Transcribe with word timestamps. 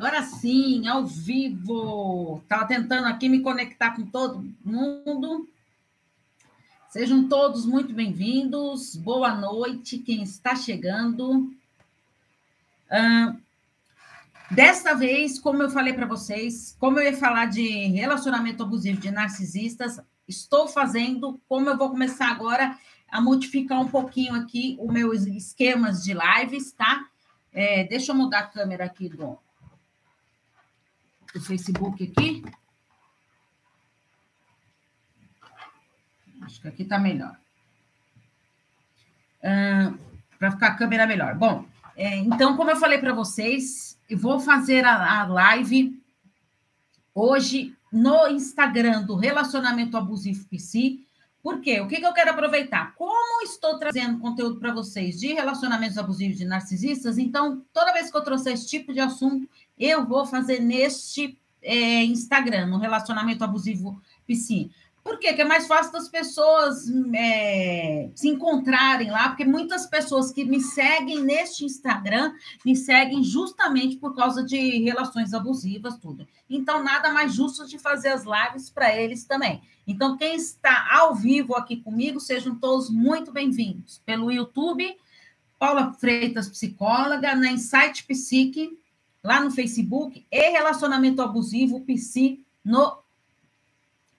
agora 0.00 0.22
sim, 0.22 0.88
ao 0.88 1.04
vivo. 1.04 2.40
Estava 2.42 2.66
tentando 2.66 3.06
aqui 3.06 3.28
me 3.28 3.40
conectar 3.40 3.90
com 3.90 4.06
todo 4.06 4.50
mundo. 4.64 5.46
Sejam 6.88 7.28
todos 7.28 7.66
muito 7.66 7.92
bem-vindos. 7.92 8.96
Boa 8.96 9.34
noite, 9.34 9.98
quem 9.98 10.22
está 10.22 10.56
chegando. 10.56 11.52
Desta 14.50 14.94
vez, 14.94 15.38
como 15.38 15.62
eu 15.62 15.68
falei 15.68 15.92
para 15.92 16.06
vocês, 16.06 16.74
como 16.80 16.98
eu 16.98 17.04
ia 17.04 17.16
falar 17.18 17.44
de 17.44 17.88
relacionamento 17.88 18.62
abusivo 18.62 18.98
de 18.98 19.10
narcisistas, 19.10 20.00
estou 20.26 20.66
fazendo, 20.66 21.38
como 21.46 21.68
eu 21.68 21.76
vou 21.76 21.90
começar 21.90 22.30
agora 22.30 22.74
a 23.06 23.20
modificar 23.20 23.78
um 23.78 23.88
pouquinho 23.88 24.34
aqui 24.34 24.78
os 24.80 24.90
meus 24.90 25.26
esquemas 25.26 26.02
de 26.02 26.14
lives, 26.14 26.72
tá? 26.72 27.06
É, 27.52 27.84
deixa 27.84 28.12
eu 28.12 28.16
mudar 28.16 28.38
a 28.38 28.46
câmera 28.46 28.86
aqui 28.86 29.06
do, 29.06 29.38
do 31.32 31.40
Facebook 31.40 32.04
aqui. 32.04 32.44
Acho 36.42 36.60
que 36.60 36.68
aqui 36.68 36.82
está 36.82 36.98
melhor. 36.98 37.36
Uh, 39.42 39.98
para 40.38 40.50
ficar 40.50 40.66
a 40.68 40.74
câmera 40.74 41.06
melhor. 41.06 41.34
Bom, 41.34 41.64
é, 41.96 42.16
então, 42.16 42.56
como 42.56 42.70
eu 42.70 42.76
falei 42.76 42.98
para 42.98 43.12
vocês, 43.12 43.98
eu 44.08 44.18
vou 44.18 44.40
fazer 44.40 44.84
a, 44.84 45.20
a 45.20 45.26
live 45.26 46.00
hoje 47.14 47.76
no 47.92 48.28
Instagram 48.28 49.02
do 49.02 49.16
Relacionamento 49.16 49.96
Abusivo 49.96 50.46
PC, 50.48 50.98
por 51.42 51.60
quê? 51.60 51.80
O 51.80 51.88
que, 51.88 51.96
que 51.96 52.06
eu 52.06 52.12
quero 52.12 52.30
aproveitar? 52.30 52.94
Como 52.94 53.42
estou 53.42 53.78
trazendo 53.78 54.18
conteúdo 54.18 54.60
para 54.60 54.74
vocês 54.74 55.18
de 55.18 55.28
relacionamentos 55.32 55.96
abusivos 55.96 56.36
de 56.36 56.44
narcisistas, 56.44 57.16
então, 57.16 57.64
toda 57.72 57.92
vez 57.92 58.10
que 58.10 58.16
eu 58.16 58.22
trouxer 58.22 58.52
esse 58.52 58.68
tipo 58.68 58.92
de 58.92 59.00
assunto, 59.00 59.48
eu 59.80 60.06
vou 60.06 60.26
fazer 60.26 60.60
neste 60.60 61.40
é, 61.62 62.04
Instagram, 62.04 62.66
no 62.66 62.78
Relacionamento 62.78 63.42
Abusivo 63.42 64.00
PC. 64.26 64.68
Por 65.02 65.18
quê? 65.18 65.32
Que 65.32 65.40
é 65.40 65.44
mais 65.46 65.66
fácil 65.66 65.92
das 65.92 66.08
pessoas 66.08 66.84
é, 67.14 68.10
se 68.14 68.28
encontrarem 68.28 69.10
lá, 69.10 69.30
porque 69.30 69.46
muitas 69.46 69.86
pessoas 69.86 70.30
que 70.30 70.44
me 70.44 70.60
seguem 70.60 71.22
neste 71.22 71.64
Instagram 71.64 72.34
me 72.64 72.76
seguem 72.76 73.22
justamente 73.24 73.96
por 73.96 74.14
causa 74.14 74.44
de 74.44 74.82
relações 74.82 75.32
abusivas, 75.32 75.96
tudo. 75.96 76.28
Então, 76.50 76.84
nada 76.84 77.10
mais 77.12 77.32
justo 77.34 77.66
de 77.66 77.78
fazer 77.78 78.10
as 78.10 78.24
lives 78.24 78.68
para 78.68 78.94
eles 78.94 79.24
também. 79.24 79.62
Então, 79.86 80.18
quem 80.18 80.34
está 80.34 80.86
ao 80.92 81.14
vivo 81.14 81.56
aqui 81.56 81.76
comigo, 81.76 82.20
sejam 82.20 82.54
todos 82.54 82.90
muito 82.90 83.32
bem-vindos. 83.32 84.02
Pelo 84.04 84.30
YouTube, 84.30 84.94
Paula 85.58 85.94
Freitas, 85.94 86.48
psicóloga, 86.48 87.34
na 87.34 87.50
Insight 87.50 88.04
Psique, 88.04 88.78
lá 89.22 89.40
no 89.40 89.50
Facebook, 89.50 90.26
e 90.30 90.50
Relacionamento 90.50 91.22
Abusivo 91.22 91.80
Psi 91.80 92.44
no 92.64 92.98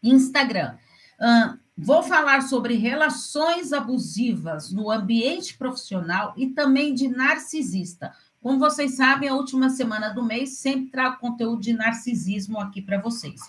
Instagram. 0.04 0.76
Uh, 1.20 1.58
vou 1.78 2.04
falar 2.04 2.42
sobre 2.42 2.76
relações 2.76 3.74
abusivas 3.74 4.72
no 4.72 4.92
ambiente 4.92 5.58
profissional 5.58 6.34
e 6.38 6.48
também 6.48 6.94
de 6.94 7.08
narcisista. 7.08 8.14
Como 8.42 8.58
vocês 8.58 8.96
sabem, 8.96 9.30
a 9.30 9.36
última 9.36 9.70
semana 9.70 10.10
do 10.10 10.24
mês 10.24 10.58
sempre 10.58 10.90
trago 10.90 11.20
conteúdo 11.20 11.62
de 11.62 11.74
narcisismo 11.74 12.60
aqui 12.60 12.82
para 12.82 13.00
vocês. 13.00 13.42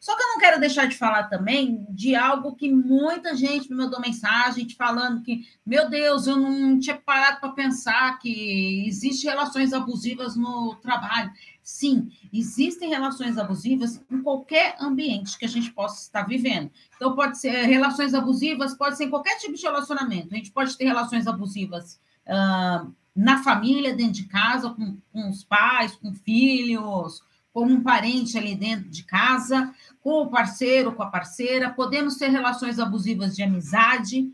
Só 0.00 0.16
que 0.16 0.22
eu 0.22 0.28
não 0.28 0.38
quero 0.38 0.58
deixar 0.58 0.86
de 0.86 0.96
falar 0.96 1.24
também 1.24 1.86
de 1.90 2.16
algo 2.16 2.56
que 2.56 2.72
muita 2.72 3.36
gente 3.36 3.68
me 3.68 3.76
mandou 3.76 4.00
mensagem 4.00 4.66
falando 4.70 5.22
que, 5.22 5.46
meu 5.64 5.90
Deus, 5.90 6.26
eu 6.26 6.36
não 6.36 6.80
tinha 6.80 6.96
parado 6.96 7.38
para 7.38 7.52
pensar 7.52 8.18
que 8.18 8.86
existem 8.88 9.30
relações 9.30 9.74
abusivas 9.74 10.36
no 10.36 10.74
trabalho. 10.76 11.30
Sim, 11.62 12.10
existem 12.32 12.88
relações 12.88 13.36
abusivas 13.36 14.02
em 14.10 14.22
qualquer 14.22 14.74
ambiente 14.80 15.38
que 15.38 15.44
a 15.44 15.48
gente 15.48 15.70
possa 15.70 16.00
estar 16.00 16.22
vivendo. 16.22 16.70
Então, 16.96 17.14
pode 17.14 17.38
ser 17.38 17.66
relações 17.66 18.14
abusivas, 18.14 18.72
pode 18.72 18.96
ser 18.96 19.04
em 19.04 19.10
qualquer 19.10 19.36
tipo 19.36 19.54
de 19.54 19.62
relacionamento. 19.62 20.32
A 20.32 20.36
gente 20.38 20.50
pode 20.50 20.78
ter 20.78 20.86
relações 20.86 21.26
abusivas 21.26 22.00
uh, 22.26 22.90
na 23.14 23.42
família, 23.42 23.94
dentro 23.94 24.14
de 24.14 24.24
casa, 24.24 24.70
com, 24.70 24.96
com 25.12 25.28
os 25.28 25.44
pais, 25.44 25.94
com 25.94 26.14
filhos, 26.14 27.22
com 27.52 27.64
um 27.64 27.82
parente 27.82 28.38
ali 28.38 28.54
dentro 28.54 28.88
de 28.88 29.02
casa, 29.02 29.74
com 30.02 30.22
o 30.22 30.30
parceiro, 30.30 30.92
com 30.92 31.02
a 31.02 31.10
parceira, 31.10 31.70
podemos 31.70 32.16
ter 32.16 32.28
relações 32.28 32.78
abusivas 32.78 33.34
de 33.34 33.42
amizade, 33.42 34.32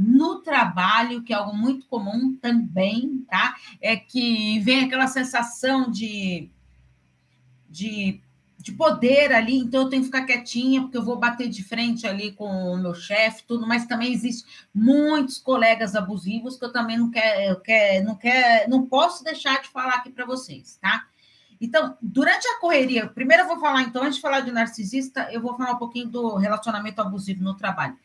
no 0.00 0.40
trabalho, 0.40 1.22
que 1.22 1.32
é 1.32 1.36
algo 1.36 1.54
muito 1.54 1.86
comum 1.86 2.34
também, 2.36 3.22
tá? 3.28 3.54
É 3.82 3.96
que 3.96 4.58
vem 4.60 4.84
aquela 4.84 5.06
sensação 5.06 5.90
de, 5.90 6.48
de, 7.68 8.18
de 8.56 8.72
poder 8.72 9.30
ali, 9.30 9.58
então 9.58 9.82
eu 9.82 9.88
tenho 9.90 10.02
que 10.02 10.06
ficar 10.06 10.24
quietinha, 10.24 10.80
porque 10.80 10.96
eu 10.96 11.04
vou 11.04 11.18
bater 11.18 11.50
de 11.50 11.62
frente 11.62 12.06
ali 12.06 12.32
com 12.32 12.46
o 12.46 12.78
meu 12.78 12.94
chefe, 12.94 13.44
tudo, 13.46 13.66
mas 13.66 13.84
também 13.84 14.10
existe 14.10 14.48
muitos 14.72 15.36
colegas 15.38 15.94
abusivos 15.94 16.56
que 16.56 16.64
eu 16.64 16.72
também 16.72 16.96
não 16.96 17.10
quero, 17.10 17.60
eu 17.68 18.04
não 18.04 18.14
quero, 18.14 18.70
não 18.70 18.86
posso 18.86 19.22
deixar 19.22 19.60
de 19.60 19.68
falar 19.68 19.96
aqui 19.96 20.10
para 20.10 20.24
vocês, 20.24 20.78
tá? 20.80 21.09
Então, 21.60 21.96
durante 22.00 22.48
a 22.48 22.58
correria, 22.58 23.06
primeiro 23.06 23.42
eu 23.42 23.48
vou 23.48 23.60
falar, 23.60 23.82
então, 23.82 24.02
antes 24.02 24.16
de 24.16 24.22
falar 24.22 24.40
de 24.40 24.50
narcisista, 24.50 25.28
eu 25.30 25.42
vou 25.42 25.56
falar 25.56 25.72
um 25.72 25.78
pouquinho 25.78 26.08
do 26.08 26.36
relacionamento 26.36 27.00
abusivo 27.02 27.44
no 27.44 27.54
trabalho. 27.54 27.96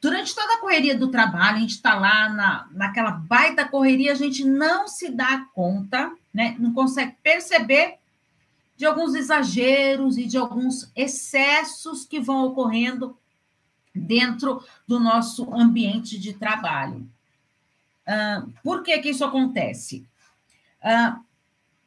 Durante 0.00 0.34
toda 0.34 0.54
a 0.54 0.58
correria 0.58 0.96
do 0.96 1.10
trabalho, 1.10 1.58
a 1.58 1.60
gente 1.60 1.76
está 1.76 1.94
lá 1.94 2.28
na, 2.30 2.68
naquela 2.72 3.12
baita 3.12 3.68
correria, 3.68 4.12
a 4.12 4.16
gente 4.16 4.44
não 4.44 4.88
se 4.88 5.10
dá 5.10 5.46
conta, 5.54 6.10
né? 6.32 6.56
não 6.58 6.72
consegue 6.72 7.14
perceber 7.22 7.98
de 8.76 8.86
alguns 8.86 9.14
exageros 9.14 10.16
e 10.18 10.26
de 10.26 10.36
alguns 10.36 10.90
excessos 10.96 12.04
que 12.04 12.18
vão 12.18 12.46
ocorrendo 12.46 13.16
dentro 13.94 14.64
do 14.88 14.98
nosso 14.98 15.54
ambiente 15.54 16.18
de 16.18 16.32
trabalho. 16.32 17.08
Uh, 18.08 18.52
por 18.64 18.82
que, 18.82 18.98
que 18.98 19.10
isso 19.10 19.24
acontece? 19.24 20.04
Uh, 20.82 21.22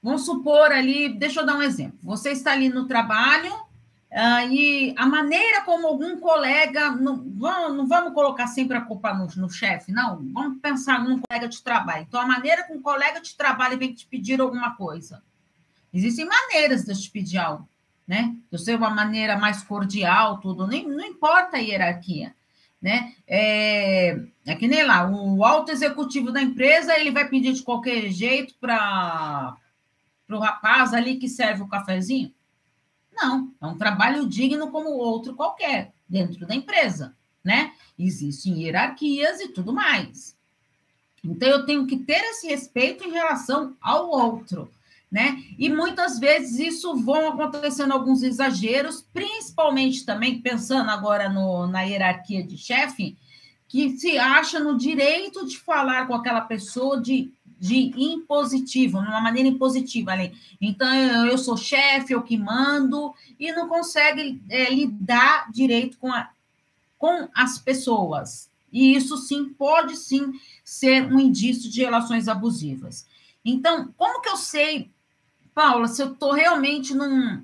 Vamos 0.05 0.23
supor 0.23 0.71
ali, 0.71 1.09
deixa 1.09 1.39
eu 1.39 1.45
dar 1.47 1.55
um 1.57 1.63
exemplo. 1.63 1.97
Você 2.03 2.29
está 2.29 2.51
ali 2.51 2.69
no 2.69 2.85
trabalho 2.85 3.51
uh, 3.51 4.51
e 4.51 4.93
a 4.95 5.07
maneira 5.07 5.63
como 5.63 5.87
algum 5.87 6.19
colega, 6.19 6.91
não 6.91 7.27
vamos, 7.35 7.75
não 7.75 7.87
vamos 7.87 8.13
colocar 8.13 8.45
sempre 8.45 8.77
a 8.77 8.81
culpa 8.81 9.11
no, 9.15 9.25
no 9.35 9.49
chefe, 9.49 9.91
não. 9.91 10.23
Vamos 10.31 10.59
pensar 10.61 11.03
num 11.03 11.19
colega 11.19 11.47
de 11.47 11.59
trabalho. 11.59 12.05
Então, 12.07 12.21
a 12.21 12.27
maneira 12.27 12.67
como 12.67 12.77
um 12.77 12.83
colega 12.83 13.19
de 13.19 13.35
trabalho 13.35 13.79
vem 13.79 13.95
te 13.95 14.05
pedir 14.05 14.39
alguma 14.39 14.75
coisa. 14.75 15.23
Existem 15.91 16.27
maneiras 16.27 16.85
de 16.85 17.01
te 17.01 17.09
pedir 17.09 17.39
algo, 17.39 17.67
né? 18.07 18.35
Eu 18.51 18.59
sei 18.59 18.75
uma 18.75 18.91
maneira 18.91 19.35
mais 19.39 19.63
cordial, 19.63 20.39
tudo, 20.39 20.67
nem, 20.67 20.87
não 20.87 21.03
importa 21.03 21.57
a 21.57 21.59
hierarquia 21.59 22.35
né? 22.79 23.13
É, 23.27 24.19
é 24.45 24.55
que 24.55 24.67
nem 24.67 24.83
lá, 24.83 25.09
o 25.09 25.43
alto 25.43 25.71
executivo 25.71 26.31
da 26.31 26.39
empresa 26.39 26.95
ele 26.99 27.09
vai 27.09 27.27
pedir 27.27 27.53
de 27.53 27.63
qualquer 27.63 28.11
jeito 28.11 28.53
para 28.61 29.55
para 30.27 30.35
o 30.35 30.39
rapaz 30.39 30.93
ali 30.93 31.17
que 31.17 31.27
serve 31.27 31.61
o 31.61 31.67
cafezinho? 31.67 32.33
Não, 33.13 33.51
é 33.61 33.65
um 33.65 33.77
trabalho 33.77 34.27
digno 34.27 34.69
como 34.71 34.89
outro 34.89 35.35
qualquer, 35.35 35.93
dentro 36.07 36.45
da 36.45 36.53
empresa, 36.53 37.15
né? 37.43 37.71
Existem 37.97 38.61
hierarquias 38.61 39.39
e 39.39 39.47
tudo 39.49 39.71
mais. 39.71 40.35
Então, 41.23 41.49
eu 41.49 41.65
tenho 41.65 41.87
que 41.87 41.97
ter 41.97 42.21
esse 42.25 42.47
respeito 42.47 43.03
em 43.03 43.11
relação 43.11 43.75
ao 43.81 44.09
outro, 44.09 44.69
né? 45.11 45.41
E 45.57 45.69
muitas 45.69 46.19
vezes 46.19 46.59
isso 46.59 46.95
vão 46.97 47.29
acontecendo 47.29 47.93
alguns 47.93 48.21
exageros, 48.21 49.05
principalmente 49.13 50.05
também 50.05 50.41
pensando 50.41 50.89
agora 50.91 51.29
no, 51.29 51.67
na 51.67 51.81
hierarquia 51.83 52.43
de 52.43 52.57
chefe, 52.57 53.17
que 53.67 53.97
se 53.97 54.17
acha 54.17 54.59
no 54.59 54.77
direito 54.77 55.45
de 55.47 55.57
falar 55.57 56.05
com 56.05 56.13
aquela 56.13 56.41
pessoa, 56.41 57.01
de 57.01 57.31
de 57.59 57.93
impositivo, 57.95 58.99
uma 58.99 59.21
maneira 59.21 59.49
impositiva 59.49 60.11
ali. 60.11 60.33
Então, 60.59 60.93
eu 61.25 61.37
sou 61.37 61.55
chefe, 61.55 62.13
eu 62.13 62.21
que 62.21 62.37
mando, 62.37 63.13
e 63.39 63.51
não 63.51 63.67
consegue 63.67 64.41
é, 64.49 64.69
lidar 64.73 65.51
direito 65.51 65.97
com, 65.97 66.11
a, 66.11 66.29
com 66.97 67.27
as 67.33 67.57
pessoas. 67.57 68.49
E 68.71 68.95
isso 68.95 69.17
sim 69.17 69.49
pode 69.49 69.95
sim 69.95 70.33
ser 70.63 71.05
um 71.05 71.19
indício 71.19 71.69
de 71.69 71.81
relações 71.81 72.27
abusivas. 72.27 73.07
Então, 73.43 73.93
como 73.95 74.21
que 74.21 74.29
eu 74.29 74.37
sei, 74.37 74.91
Paula, 75.53 75.87
se 75.87 76.01
eu 76.01 76.11
estou 76.11 76.33
realmente 76.33 76.93
num, 76.93 77.41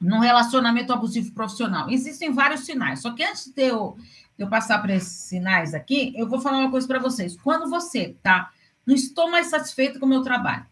num 0.00 0.18
relacionamento 0.18 0.92
abusivo 0.92 1.32
profissional? 1.32 1.90
Existem 1.90 2.32
vários 2.32 2.66
sinais, 2.66 3.00
só 3.00 3.12
que 3.12 3.24
antes 3.24 3.46
de 3.46 3.68
eu, 3.68 3.96
eu 4.38 4.48
passar 4.48 4.82
para 4.82 4.94
esses 4.94 5.12
sinais 5.12 5.72
aqui, 5.72 6.12
eu 6.14 6.28
vou 6.28 6.40
falar 6.40 6.58
uma 6.58 6.70
coisa 6.70 6.86
para 6.86 6.98
vocês. 6.98 7.36
Quando 7.42 7.70
você 7.70 8.08
está 8.08 8.52
não 8.86 8.94
estou 8.94 9.30
mais 9.30 9.48
satisfeito 9.48 9.98
com 9.98 10.06
o 10.06 10.08
meu 10.08 10.22
trabalho. 10.22 10.66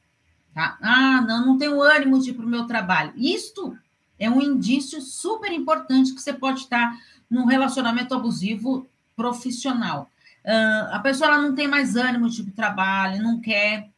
Tá? 0.54 0.76
Ah, 0.82 1.20
não, 1.22 1.46
não 1.46 1.58
tenho 1.58 1.80
ânimo 1.80 2.20
de 2.20 2.30
ir 2.30 2.34
para 2.34 2.44
o 2.44 2.48
meu 2.48 2.66
trabalho. 2.66 3.12
Isto 3.16 3.76
é 4.18 4.28
um 4.28 4.40
indício 4.40 5.00
super 5.00 5.50
importante 5.50 6.14
que 6.14 6.20
você 6.20 6.32
pode 6.32 6.60
estar 6.60 6.96
num 7.30 7.46
relacionamento 7.46 8.14
abusivo 8.14 8.86
profissional. 9.16 10.10
Uh, 10.44 10.94
a 10.94 10.98
pessoa 10.98 11.30
ela 11.30 11.42
não 11.42 11.54
tem 11.54 11.68
mais 11.68 11.96
ânimo 11.96 12.28
de 12.28 12.44
trabalho, 12.50 13.22
não 13.22 13.40
quer. 13.40 13.88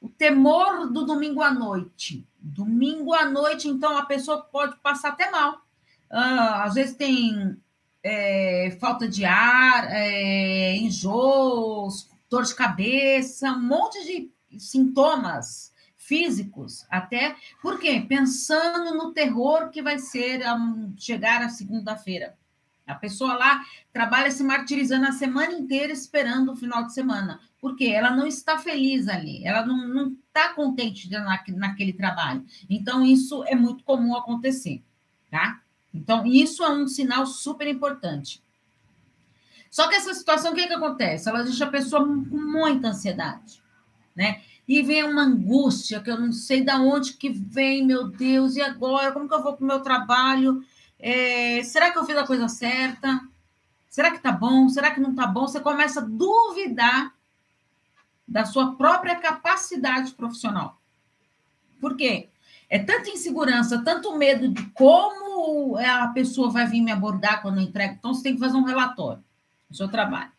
O 0.00 0.08
temor 0.08 0.90
do 0.90 1.04
domingo 1.04 1.42
à 1.42 1.52
noite, 1.52 2.26
Domingo 2.44 3.14
à 3.14 3.24
noite, 3.24 3.68
então, 3.68 3.96
a 3.96 4.04
pessoa 4.04 4.42
pode 4.42 4.76
passar 4.76 5.08
até 5.08 5.30
mal. 5.30 5.62
Ah, 6.10 6.64
às 6.64 6.74
vezes 6.74 6.94
tem 6.94 7.56
é, 8.02 8.76
falta 8.78 9.08
de 9.08 9.24
ar, 9.24 9.86
é, 9.90 10.76
enjoos, 10.76 12.06
dor 12.34 12.42
de 12.42 12.54
cabeça, 12.54 13.52
um 13.52 13.62
monte 13.62 14.04
de 14.04 14.58
sintomas 14.58 15.72
físicos, 15.96 16.84
até 16.90 17.36
porque 17.62 18.00
pensando 18.00 18.94
no 18.94 19.12
terror 19.12 19.70
que 19.70 19.80
vai 19.80 19.98
ser 19.98 20.44
um, 20.52 20.92
chegar 20.98 21.42
a 21.42 21.48
segunda-feira. 21.48 22.36
A 22.86 22.94
pessoa 22.94 23.34
lá 23.34 23.62
trabalha 23.92 24.30
se 24.30 24.42
martirizando 24.42 25.06
a 25.06 25.12
semana 25.12 25.54
inteira 25.54 25.92
esperando 25.92 26.52
o 26.52 26.56
final 26.56 26.84
de 26.84 26.92
semana, 26.92 27.40
porque 27.58 27.86
ela 27.86 28.10
não 28.10 28.26
está 28.26 28.58
feliz 28.58 29.08
ali, 29.08 29.42
ela 29.46 29.64
não 29.64 30.08
está 30.26 30.52
contente 30.52 31.08
na, 31.08 31.40
naquele 31.48 31.94
trabalho. 31.94 32.44
Então, 32.68 33.06
isso 33.06 33.42
é 33.44 33.54
muito 33.54 33.84
comum 33.84 34.14
acontecer, 34.14 34.82
tá? 35.30 35.62
Então, 35.94 36.26
isso 36.26 36.62
é 36.62 36.68
um 36.68 36.86
sinal 36.86 37.24
super 37.24 37.68
importante. 37.68 38.43
Só 39.74 39.88
que 39.88 39.96
essa 39.96 40.14
situação, 40.14 40.52
o 40.52 40.54
que, 40.54 40.68
que 40.68 40.72
acontece? 40.72 41.28
Ela 41.28 41.42
deixa 41.42 41.64
a 41.64 41.68
pessoa 41.68 42.06
com 42.06 42.36
muita 42.36 42.90
ansiedade, 42.90 43.60
né? 44.14 44.40
E 44.68 44.80
vem 44.84 45.02
uma 45.02 45.22
angústia 45.22 46.00
que 46.00 46.08
eu 46.08 46.16
não 46.16 46.32
sei 46.32 46.62
de 46.62 46.70
onde 46.70 47.14
que 47.14 47.28
vem, 47.28 47.84
meu 47.84 48.06
Deus, 48.06 48.54
e 48.54 48.62
agora? 48.62 49.10
Como 49.10 49.28
que 49.28 49.34
eu 49.34 49.42
vou 49.42 49.54
para 49.54 49.64
o 49.64 49.66
meu 49.66 49.80
trabalho? 49.80 50.64
É, 50.96 51.60
será 51.64 51.90
que 51.90 51.98
eu 51.98 52.04
fiz 52.04 52.16
a 52.16 52.24
coisa 52.24 52.46
certa? 52.46 53.20
Será 53.90 54.12
que 54.12 54.20
tá 54.20 54.30
bom? 54.30 54.68
Será 54.68 54.92
que 54.92 55.00
não 55.00 55.12
tá 55.12 55.26
bom? 55.26 55.48
Você 55.48 55.58
começa 55.58 55.98
a 55.98 56.04
duvidar 56.04 57.12
da 58.28 58.44
sua 58.44 58.76
própria 58.76 59.16
capacidade 59.16 60.12
profissional. 60.12 60.80
Por 61.80 61.96
quê? 61.96 62.28
É 62.70 62.78
tanta 62.78 63.10
insegurança, 63.10 63.82
tanto 63.82 64.16
medo 64.16 64.48
de 64.50 64.66
como 64.66 65.76
a 65.78 66.06
pessoa 66.14 66.48
vai 66.48 66.64
vir 66.64 66.80
me 66.80 66.92
abordar 66.92 67.42
quando 67.42 67.56
eu 67.56 67.64
entrego. 67.64 67.96
Então, 67.98 68.14
você 68.14 68.22
tem 68.22 68.34
que 68.34 68.40
fazer 68.40 68.56
um 68.56 68.62
relatório 68.62 69.20
seu 69.74 69.88
trabalho. 69.88 70.30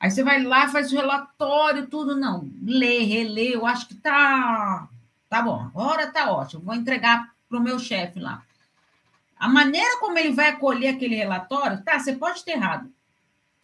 Aí 0.00 0.10
você 0.10 0.22
vai 0.22 0.42
lá, 0.42 0.68
faz 0.68 0.92
o 0.92 0.96
relatório, 0.96 1.86
tudo. 1.88 2.16
Não, 2.16 2.48
lê, 2.62 3.00
relê, 3.00 3.54
eu 3.54 3.66
acho 3.66 3.88
que 3.88 3.94
tá, 3.94 4.88
tá 5.28 5.42
bom, 5.42 5.60
agora 5.60 6.06
tá 6.06 6.30
ótimo. 6.30 6.62
Vou 6.62 6.74
entregar 6.74 7.34
para 7.48 7.58
o 7.58 7.62
meu 7.62 7.78
chefe 7.78 8.20
lá. 8.20 8.42
A 9.38 9.48
maneira 9.48 9.98
como 10.00 10.18
ele 10.18 10.32
vai 10.32 10.48
acolher 10.48 10.88
aquele 10.88 11.14
relatório, 11.14 11.82
tá, 11.82 11.98
você 11.98 12.12
pode 12.12 12.44
ter 12.44 12.52
errado 12.52 12.90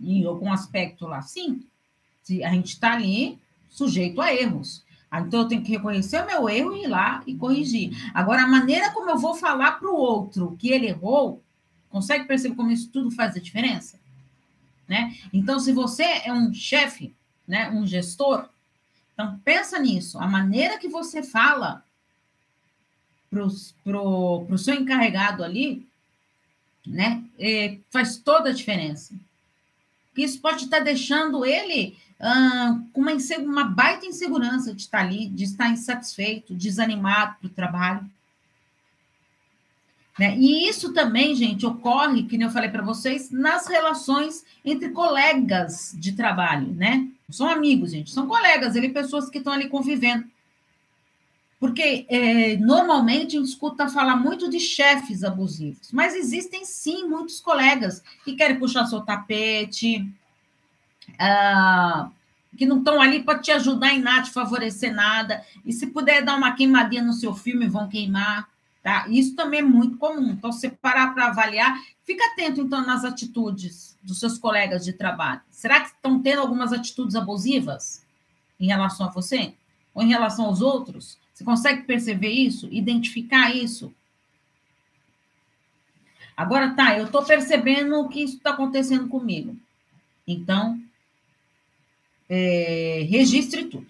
em 0.01 0.25
algum 0.25 0.53
aspecto 0.53 1.07
lá, 1.07 1.23
sim. 1.23 1.67
Se 2.23 2.43
a 2.43 2.50
gente 2.50 2.69
está 2.69 2.93
ali 2.93 3.39
sujeito 3.69 4.21
a 4.21 4.33
erros. 4.33 4.85
Ah, 5.11 5.21
então 5.21 5.41
eu 5.41 5.49
tenho 5.49 5.62
que 5.62 5.71
reconhecer 5.71 6.23
o 6.23 6.27
meu 6.27 6.49
erro 6.49 6.75
e 6.75 6.85
ir 6.85 6.87
lá 6.89 7.23
e 7.27 7.37
corrigir. 7.37 7.93
Agora, 8.12 8.43
a 8.43 8.47
maneira 8.47 8.91
como 8.91 9.11
eu 9.11 9.19
vou 9.19 9.35
falar 9.35 9.73
para 9.73 9.89
o 9.89 9.97
outro 9.97 10.57
que 10.59 10.71
ele 10.71 10.89
errou, 10.89 11.43
consegue 11.89 12.25
perceber 12.25 12.57
como 12.57 12.71
isso 12.71 12.91
tudo 12.91 13.11
faz 13.12 13.37
a 13.37 13.41
diferença? 13.41 14.00
Né? 14.89 15.17
Então, 15.33 15.59
se 15.59 15.73
você 15.73 16.03
é 16.03 16.33
um 16.33 16.53
chefe, 16.53 17.15
né, 17.47 17.71
um 17.71 17.87
gestor, 17.87 18.49
então 19.13 19.41
pensa 19.45 19.79
nisso. 19.79 20.19
A 20.19 20.27
maneira 20.27 20.79
que 20.79 20.89
você 20.89 21.23
fala 21.23 21.85
para 23.31 23.45
o 23.45 24.59
seu 24.59 24.75
encarregado 24.75 25.43
ali, 25.43 25.87
né, 26.87 27.25
é, 27.39 27.79
faz 27.91 28.17
toda 28.17 28.51
a 28.51 28.53
diferença. 28.53 29.15
Isso 30.17 30.41
pode 30.41 30.65
estar 30.65 30.81
deixando 30.81 31.45
ele 31.45 31.97
ah, 32.21 32.79
com 32.93 33.01
uma, 33.01 33.13
uma 33.41 33.65
baita 33.65 34.07
insegurança 34.07 34.73
de 34.73 34.83
estar 34.83 35.01
ali, 35.01 35.29
de 35.29 35.45
estar 35.45 35.69
insatisfeito, 35.71 36.55
desanimado 36.55 37.37
para 37.41 37.47
o 37.47 37.51
trabalho. 37.51 38.11
Né? 40.19 40.37
E 40.38 40.69
isso 40.69 40.93
também, 40.93 41.34
gente, 41.34 41.66
ocorre, 41.66 42.22
que 42.22 42.40
eu 42.40 42.50
falei 42.50 42.70
para 42.70 42.84
vocês, 42.84 43.31
nas 43.31 43.66
relações 43.66 44.44
entre 44.64 44.90
colegas 44.90 45.93
de 45.99 46.12
trabalho, 46.12 46.72
né? 46.72 47.08
São 47.28 47.49
amigos, 47.49 47.90
gente, 47.90 48.12
são 48.12 48.26
colegas, 48.26 48.76
ele, 48.76 48.90
pessoas 48.90 49.28
que 49.28 49.38
estão 49.38 49.52
ali 49.52 49.69
convivendo. 49.69 50.25
Porque 51.58 52.06
é, 52.08 52.56
normalmente 52.58 53.37
a 53.37 53.40
gente 53.40 53.49
escuta 53.49 53.88
falar 53.88 54.16
muito 54.16 54.49
de 54.49 54.61
chefes 54.61 55.25
abusivos, 55.25 55.90
mas 55.93 56.14
existem 56.14 56.64
sim 56.64 57.08
muitos 57.08 57.40
colegas 57.40 58.02
que 58.25 58.37
querem 58.37 58.58
puxar 58.58 58.87
seu 58.87 59.00
tapete, 59.00 60.06
ah, 61.19 62.11
que 62.56 62.66
não 62.66 62.78
estão 62.78 63.00
ali 63.00 63.22
para 63.22 63.38
te 63.38 63.50
ajudar 63.50 63.93
em 63.93 64.00
nada, 64.00 64.25
te 64.25 64.31
favorecer 64.31 64.94
nada, 64.94 65.44
e 65.64 65.72
se 65.72 65.88
puder 65.88 66.22
dar 66.22 66.37
uma 66.37 66.52
queimadinha 66.52 67.02
no 67.02 67.12
seu 67.12 67.34
filme, 67.34 67.66
vão 67.66 67.88
queimar. 67.88 68.49
Tá? 68.85 69.07
Isso 69.09 69.35
também 69.35 69.61
é 69.61 69.63
muito 69.63 69.97
comum. 69.97 70.33
Então, 70.33 70.53
você 70.53 70.69
parar 70.69 71.15
para 71.15 71.29
avaliar, 71.29 71.75
fica 72.05 72.23
atento 72.27 72.61
então 72.61 72.85
nas 72.85 73.03
atitudes 73.03 73.97
dos 74.03 74.21
seus 74.21 74.37
colegas 74.37 74.85
de 74.85 74.93
trabalho. 74.93 75.41
Será 75.51 75.81
que 75.81 75.87
estão 75.87 76.21
tendo 76.21 76.43
algumas 76.43 76.71
atitudes 76.71 77.17
abusivas 77.17 78.05
em 78.61 78.67
relação 78.67 79.07
a 79.07 79.11
você? 79.11 79.55
Ou 79.95 80.03
em 80.03 80.09
relação 80.09 80.45
aos 80.45 80.61
outros? 80.61 81.19
Você 81.33 81.43
consegue 81.43 81.85
perceber 81.85 82.29
isso? 82.29 82.69
Identificar 82.71 83.57
isso? 83.57 83.91
Agora 86.37 86.75
tá, 86.75 86.99
eu 86.99 87.07
estou 87.07 87.25
percebendo 87.25 88.07
que 88.11 88.23
isso 88.23 88.37
está 88.37 88.51
acontecendo 88.51 89.09
comigo. 89.09 89.57
Então, 90.27 90.79
é, 92.29 93.07
registre 93.09 93.65
tudo, 93.65 93.87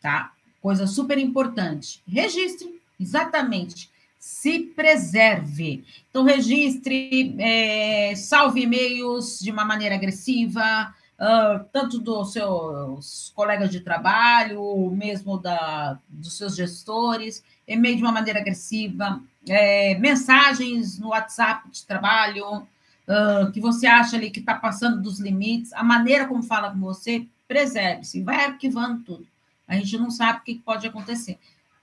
tá? 0.00 0.32
Coisa 0.62 0.86
super 0.86 1.18
importante. 1.18 2.02
Registre, 2.08 2.80
exatamente. 2.98 3.90
Se 4.20 4.60
preserve. 4.60 5.82
Então, 6.10 6.24
registre, 6.24 7.34
é, 7.38 8.14
salve 8.14 8.60
e-mails 8.60 9.40
de 9.40 9.50
uma 9.50 9.64
maneira 9.64 9.94
agressiva, 9.94 10.94
uh, 11.20 11.64
tanto 11.72 11.98
dos 11.98 12.34
seus 12.34 13.32
colegas 13.34 13.70
de 13.70 13.80
trabalho, 13.80 14.90
mesmo 14.90 15.38
da, 15.38 15.98
dos 16.06 16.36
seus 16.36 16.54
gestores, 16.54 17.42
e-mail 17.66 17.96
de 17.96 18.02
uma 18.02 18.12
maneira 18.12 18.40
agressiva, 18.40 19.22
é, 19.48 19.96
mensagens 19.98 20.98
no 20.98 21.08
WhatsApp 21.08 21.70
de 21.70 21.86
trabalho, 21.86 22.56
uh, 22.56 23.50
que 23.52 23.60
você 23.60 23.86
acha 23.86 24.16
ali 24.16 24.30
que 24.30 24.40
está 24.40 24.54
passando 24.54 25.00
dos 25.00 25.18
limites, 25.18 25.72
a 25.72 25.82
maneira 25.82 26.26
como 26.26 26.42
fala 26.42 26.70
com 26.70 26.78
você, 26.78 27.26
preserve-se, 27.48 28.22
vai 28.22 28.44
arquivando 28.44 29.02
tudo. 29.02 29.26
A 29.66 29.76
gente 29.76 29.96
não 29.96 30.10
sabe 30.10 30.40
o 30.40 30.42
que 30.42 30.56
pode 30.56 30.86
acontecer, 30.86 31.38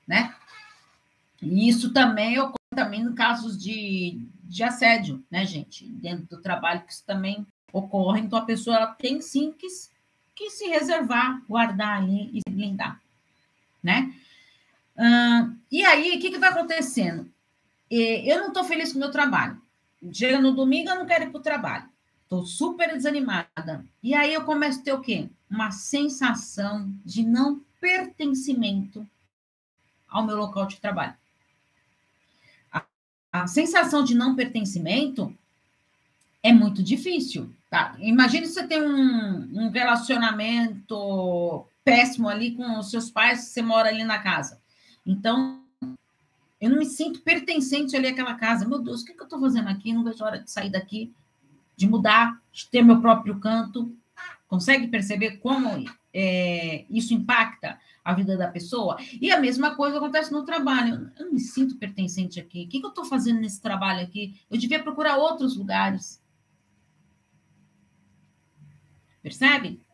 né? 0.08 0.36
E 1.42 1.70
isso 1.70 1.94
também 1.94 2.40
ocorre 2.40 2.58
também 2.76 3.04
no 3.04 3.14
casos 3.14 3.62
de, 3.62 4.20
de 4.44 4.64
assédio, 4.64 5.24
né, 5.30 5.46
gente? 5.46 5.86
Dentro 5.86 6.26
do 6.28 6.42
trabalho, 6.42 6.82
que 6.82 6.94
isso 6.94 7.04
também 7.06 7.46
ocorre, 7.72 8.22
então 8.22 8.40
a 8.40 8.46
pessoa 8.46 8.76
ela 8.76 8.88
tem 8.88 9.22
sim 9.22 9.52
que, 9.52 9.68
que 10.36 10.50
se 10.50 10.68
reservar, 10.68 11.42
guardar 11.48 12.02
ali 12.02 12.30
e 12.34 12.42
se 12.48 12.54
blindar, 12.54 13.02
né? 13.84 14.14
Uh, 14.96 15.56
e 15.72 15.86
aí, 15.86 16.18
o 16.18 16.20
que, 16.20 16.32
que 16.32 16.40
vai 16.40 16.50
acontecendo? 16.50 17.30
Eu 17.90 18.40
não 18.40 18.48
estou 18.48 18.64
feliz 18.64 18.92
com 18.92 18.98
o 18.98 19.02
meu 19.02 19.12
trabalho. 19.12 19.62
Chega 20.12 20.42
no 20.42 20.54
domingo, 20.54 20.90
eu 20.90 20.96
não 20.96 21.06
quero 21.06 21.26
ir 21.26 21.30
para 21.30 21.40
o 21.40 21.44
trabalho. 21.44 21.90
Estou 22.24 22.46
super 22.46 22.90
desanimada. 22.94 23.86
E 24.04 24.14
aí 24.14 24.34
eu 24.34 24.44
começo 24.44 24.82
a 24.82 24.84
ter 24.84 24.94
o 24.94 25.00
quê? 25.00 25.30
Uma 25.50 25.72
sensação 25.72 26.92
de 27.06 27.24
não 27.24 27.62
pertencimento 27.80 29.08
ao 30.10 30.26
meu 30.26 30.36
local 30.36 30.66
de 30.66 30.80
trabalho. 30.82 31.16
A, 33.48 33.50
a 33.50 33.50
sensação 33.50 34.04
de 34.04 34.14
não 34.14 34.36
pertencimento 34.36 35.34
é 36.44 36.52
muito 36.52 36.84
difícil. 36.84 37.50
Tá? 37.70 37.96
Imagine 38.00 38.46
você 38.46 38.68
tem 38.68 38.82
um, 38.82 39.64
um 39.66 39.70
relacionamento 39.70 41.66
péssimo 41.84 42.28
ali 42.28 42.52
com 42.52 42.78
os 42.78 42.92
seus 42.92 43.10
pais, 43.10 43.46
você 43.46 43.62
mora 43.62 43.88
ali 43.88 44.04
na 44.04 44.20
casa. 44.20 44.60
Então, 45.06 45.62
eu 46.60 46.70
não 46.70 46.78
me 46.78 46.86
sinto 46.86 47.22
pertencente 47.22 47.96
ali 47.96 48.08
àquela 48.08 48.34
casa. 48.36 48.68
Meu 48.68 48.80
Deus, 48.80 49.02
o 49.02 49.06
que, 49.06 49.14
que 49.14 49.22
eu 49.22 49.26
estou 49.26 49.40
fazendo 49.40 49.70
aqui? 49.70 49.94
Não 49.94 50.04
vejo 50.04 50.24
hora 50.24 50.40
de 50.40 50.52
sair 50.52 50.70
daqui, 50.70 51.14
de 51.76 51.88
mudar, 51.88 52.42
de 52.52 52.68
ter 52.68 52.82
meu 52.82 53.00
próprio 53.00 53.40
canto. 53.40 53.90
Consegue 54.48 54.88
perceber 54.88 55.38
como 55.38 55.86
é, 56.14 56.86
isso 56.90 57.14
impacta 57.14 57.80
a 58.08 58.14
vida 58.14 58.38
da 58.38 58.48
pessoa? 58.48 58.96
E 59.20 59.30
a 59.30 59.38
mesma 59.38 59.76
coisa 59.76 59.98
acontece 59.98 60.32
no 60.32 60.46
trabalho. 60.46 61.12
Eu 61.20 61.26
não 61.26 61.34
me 61.34 61.42
sinto 61.42 61.76
pertencente 61.76 62.40
aqui. 62.40 62.64
O 62.64 62.70
que, 62.70 62.80
que 62.80 62.86
eu 62.86 62.90
estou 62.90 63.04
fazendo 63.04 63.42
nesse 63.42 63.62
trabalho 63.62 64.02
aqui? 64.02 64.40
Eu 64.50 64.58
devia 64.58 64.82
procurar 64.82 65.18
outros 65.18 65.58
lugares. 65.58 66.24
Percebe? 69.22 69.86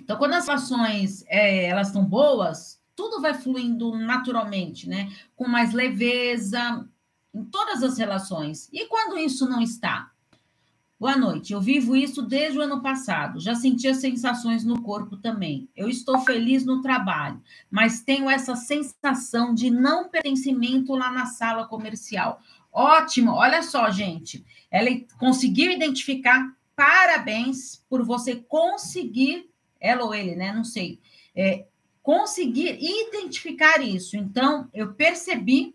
Então, 0.00 0.16
quando 0.16 0.34
as 0.34 0.48
ações 0.48 1.24
é, 1.28 1.66
elas 1.66 1.86
estão 1.86 2.04
boas, 2.04 2.82
tudo 2.96 3.20
vai 3.20 3.34
fluindo 3.34 3.96
naturalmente, 3.96 4.88
né? 4.88 5.08
Com 5.36 5.46
mais 5.46 5.72
leveza 5.72 6.84
em 7.32 7.44
todas 7.44 7.84
as 7.84 7.96
relações. 7.96 8.68
E 8.72 8.86
quando 8.86 9.16
isso 9.16 9.48
não 9.48 9.62
está? 9.62 10.10
Boa 10.98 11.14
noite. 11.14 11.52
Eu 11.52 11.60
vivo 11.60 11.94
isso 11.94 12.22
desde 12.22 12.58
o 12.58 12.62
ano 12.62 12.80
passado. 12.80 13.38
Já 13.38 13.54
senti 13.54 13.86
as 13.86 13.98
sensações 13.98 14.64
no 14.64 14.80
corpo 14.80 15.18
também. 15.18 15.68
Eu 15.76 15.90
estou 15.90 16.20
feliz 16.20 16.64
no 16.64 16.80
trabalho, 16.80 17.42
mas 17.70 18.00
tenho 18.00 18.30
essa 18.30 18.56
sensação 18.56 19.54
de 19.54 19.70
não 19.70 20.08
pertencimento 20.08 20.94
lá 20.94 21.10
na 21.10 21.26
sala 21.26 21.66
comercial. 21.68 22.40
Ótimo. 22.72 23.32
Olha 23.32 23.62
só, 23.62 23.90
gente. 23.90 24.42
Ela 24.70 24.88
conseguiu 25.18 25.70
identificar. 25.70 26.56
Parabéns 26.74 27.84
por 27.88 28.02
você 28.02 28.36
conseguir, 28.36 29.50
ela 29.78 30.04
ou 30.04 30.14
ele, 30.14 30.34
né? 30.34 30.52
Não 30.52 30.64
sei. 30.64 31.00
É, 31.34 31.66
conseguir 32.02 32.78
identificar 32.80 33.82
isso. 33.82 34.16
Então, 34.16 34.68
eu 34.72 34.94
percebi. 34.94 35.74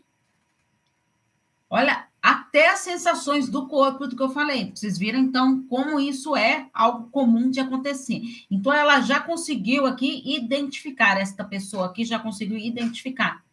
Olha, 1.70 2.08
até 2.22 2.70
as 2.70 2.80
sensações 2.80 3.50
do 3.50 3.68
corpo 3.68 4.06
do 4.06 4.16
que 4.16 4.22
eu 4.22 4.30
falei. 4.30 4.72
Vocês 4.76 4.98
viram, 4.98 5.20
então, 5.20 5.64
como 5.64 6.00
isso 6.00 6.36
é 6.36 6.70
algo 6.74 7.10
comum 7.10 7.50
de 7.50 7.60
acontecer. 7.60 8.22
Então, 8.50 8.72
ela 8.72 9.02
já 9.02 9.20
conseguiu 9.20 9.88
aqui 9.88 10.22
identificar, 10.26 11.18
esta 11.18 11.44
pessoa 11.44 11.88
aqui 11.88 12.06
já 12.06 12.20
conseguiu 12.20 12.58
identificar, 12.58 13.44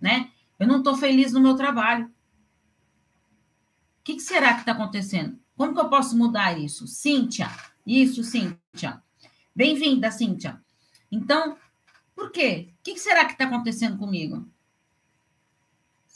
né? 0.00 0.30
Eu 0.58 0.66
não 0.66 0.78
estou 0.78 0.94
feliz 0.96 1.32
no 1.32 1.40
meu 1.40 1.56
trabalho. 1.56 2.06
O 2.06 2.10
que, 4.04 4.14
que 4.14 4.22
será 4.22 4.52
que 4.54 4.60
está 4.60 4.72
acontecendo? 4.72 5.38
Como 5.56 5.72
que 5.72 5.80
eu 5.80 5.88
posso 5.88 6.16
mudar 6.16 6.58
isso? 6.58 6.86
Cíntia, 6.86 7.50
isso, 7.86 8.22
Cíntia. 8.22 9.02
Bem-vinda, 9.56 10.10
Cíntia. 10.10 10.60
Então, 11.10 11.56
por 12.14 12.30
quê? 12.30 12.68
O 12.78 12.82
que, 12.82 12.94
que 12.94 13.00
será 13.00 13.24
que 13.24 13.32
está 13.32 13.44
acontecendo 13.44 13.96
comigo? 13.96 14.46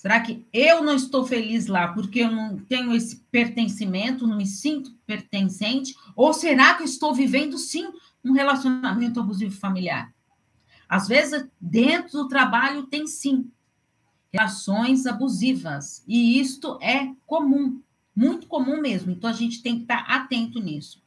Será 0.04 0.20
que 0.20 0.44
eu 0.52 0.84
não 0.84 0.96
estou 0.96 1.24
feliz 1.24 1.66
lá 1.66 1.88
porque 1.88 2.18
eu 2.18 2.30
não 2.30 2.58
tenho 2.58 2.94
esse 2.94 3.24
pertencimento, 3.30 4.26
não 4.26 4.36
me 4.36 4.44
sinto 4.44 4.92
pertencente? 5.06 5.96
Ou 6.14 6.34
será 6.34 6.74
que 6.74 6.82
eu 6.82 6.84
estou 6.84 7.14
vivendo, 7.14 7.56
sim, 7.56 7.90
um 8.22 8.32
relacionamento 8.32 9.18
abusivo 9.18 9.56
familiar? 9.56 10.12
Às 10.86 11.08
vezes, 11.08 11.48
dentro 11.58 12.18
do 12.18 12.28
trabalho, 12.28 12.82
tem 12.82 13.06
sim 13.06 13.50
relações 14.30 15.06
abusivas. 15.06 16.04
E 16.06 16.38
isto 16.38 16.78
é 16.82 17.10
comum, 17.26 17.80
muito 18.14 18.46
comum 18.46 18.82
mesmo. 18.82 19.10
Então, 19.10 19.30
a 19.30 19.32
gente 19.32 19.62
tem 19.62 19.76
que 19.76 19.82
estar 19.84 20.00
atento 20.00 20.60
nisso. 20.60 21.02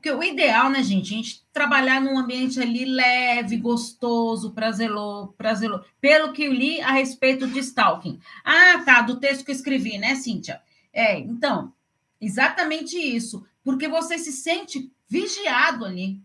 Porque 0.00 0.10
o 0.12 0.22
ideal, 0.22 0.70
né, 0.70 0.82
gente, 0.82 1.12
a 1.12 1.16
gente 1.18 1.46
trabalhar 1.52 2.00
num 2.00 2.16
ambiente 2.16 2.58
ali 2.58 2.86
leve, 2.86 3.58
gostoso, 3.58 4.52
prazeroso, 4.52 5.34
prazeroso. 5.36 5.84
Pelo 6.00 6.32
que 6.32 6.44
eu 6.44 6.52
li 6.54 6.80
a 6.80 6.92
respeito 6.92 7.46
de 7.46 7.58
stalking. 7.58 8.18
Ah, 8.42 8.82
tá, 8.82 9.02
do 9.02 9.20
texto 9.20 9.44
que 9.44 9.50
eu 9.50 9.54
escrevi, 9.54 9.98
né, 9.98 10.14
Cíntia? 10.14 10.62
É, 10.90 11.18
então, 11.18 11.74
exatamente 12.18 12.96
isso. 12.96 13.46
Porque 13.62 13.88
você 13.88 14.16
se 14.16 14.32
sente 14.32 14.90
vigiado 15.06 15.84
ali, 15.84 16.18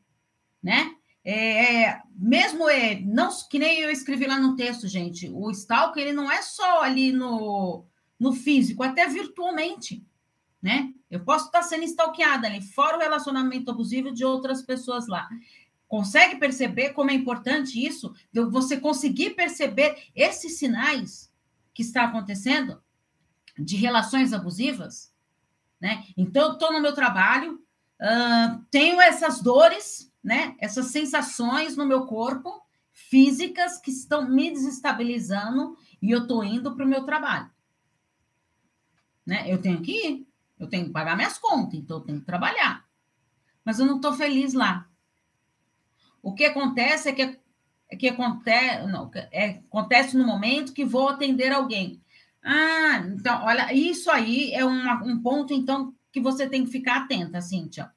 né? 0.63 0.96
É, 1.22 1.84
é, 1.84 2.01
mesmo 2.15 2.70
é, 2.70 3.01
não 3.01 3.29
que 3.50 3.60
nem 3.60 3.82
eu 3.82 3.91
escrevi 3.91 4.25
lá 4.25 4.39
no 4.39 4.55
texto, 4.55 4.88
gente, 4.88 5.27
o 5.27 5.51
stalking 5.51 6.00
ele 6.00 6.13
não 6.13 6.32
é 6.32 6.41
só 6.41 6.82
ali 6.82 7.12
no, 7.12 7.84
no 8.17 8.32
físico, 8.32 8.84
até 8.84 9.05
virtualmente 9.08 10.01
né? 10.65 10.91
Eu 11.12 11.19
posso 11.19 11.45
estar 11.45 11.62
sendo 11.62 11.84
stalkeada 11.84 12.48
ali, 12.48 12.60
fora 12.60 12.98
o 12.98 13.00
relacionamento 13.00 13.69
abusivo 13.69 14.12
de 14.12 14.25
outras 14.25 14.63
pessoas 14.63 15.05
lá. 15.05 15.29
Consegue 15.88 16.38
perceber 16.38 16.89
como 16.89 17.12
é 17.12 17.13
importante 17.13 17.86
isso? 17.86 18.15
Você 18.34 18.79
conseguir 18.79 19.36
perceber 19.36 20.07
esses 20.15 20.57
sinais 20.57 21.31
que 21.72 21.84
está 21.84 22.05
acontecendo 22.05 22.81
de 23.60 23.75
relações 23.75 24.34
abusivas, 24.34 25.13
né? 25.79 26.03
Então, 26.17 26.53
estou 26.53 26.74
no 26.74 26.81
meu 26.81 26.95
trabalho, 26.95 27.63
uh, 28.01 28.65
tenho 28.72 29.00
essas 29.00 29.41
dores, 29.41 30.12
né? 30.24 30.55
Essas 30.57 30.88
sensações 30.88 31.77
no 31.77 31.86
meu 31.86 32.07
corpo, 32.07 32.60
físicas, 32.91 33.77
que 33.77 33.91
estão 33.91 34.27
me 34.27 34.50
desestabilizando, 34.50 35.77
e 36.01 36.10
eu 36.10 36.24
estou 36.24 36.43
indo 36.43 36.75
para 36.75 36.84
o 36.84 36.89
meu 36.89 37.05
trabalho. 37.05 37.51
Né? 39.24 39.45
Eu 39.48 39.62
tenho 39.62 39.79
que 39.84 39.91
ir. 39.91 40.35
Eu 40.59 40.67
tenho 40.67 40.85
que 40.85 40.91
pagar 40.91 41.15
minhas 41.15 41.38
contas, 41.38 41.79
então 41.79 41.97
eu 41.97 42.03
tenho 42.03 42.19
que 42.19 42.25
trabalhar. 42.25 42.85
Mas 43.63 43.79
eu 43.79 43.85
não 43.85 43.97
estou 43.97 44.13
feliz 44.13 44.53
lá. 44.53 44.88
O 46.21 46.33
que 46.33 46.45
acontece 46.45 47.09
é 47.09 47.13
que, 47.13 47.39
é 47.89 47.95
que 47.95 48.07
acontece, 48.07 48.88
não, 48.88 49.12
é, 49.31 49.62
acontece 49.67 50.17
no 50.17 50.25
momento 50.25 50.74
que 50.74 50.85
vou 50.85 51.09
atender 51.09 51.51
alguém. 51.51 52.01
Ah, 52.43 53.03
então, 53.07 53.43
olha, 53.43 53.74
isso 53.74 54.09
aí 54.09 54.51
é 54.53 54.63
uma, 54.63 55.03
um 55.03 55.21
ponto, 55.21 55.53
então, 55.53 55.93
que 56.12 56.21
você 56.21 56.47
tem 56.47 56.63
que 56.63 56.71
ficar 56.71 57.01
atenta, 57.01 57.41
Cíntia. 57.41 57.91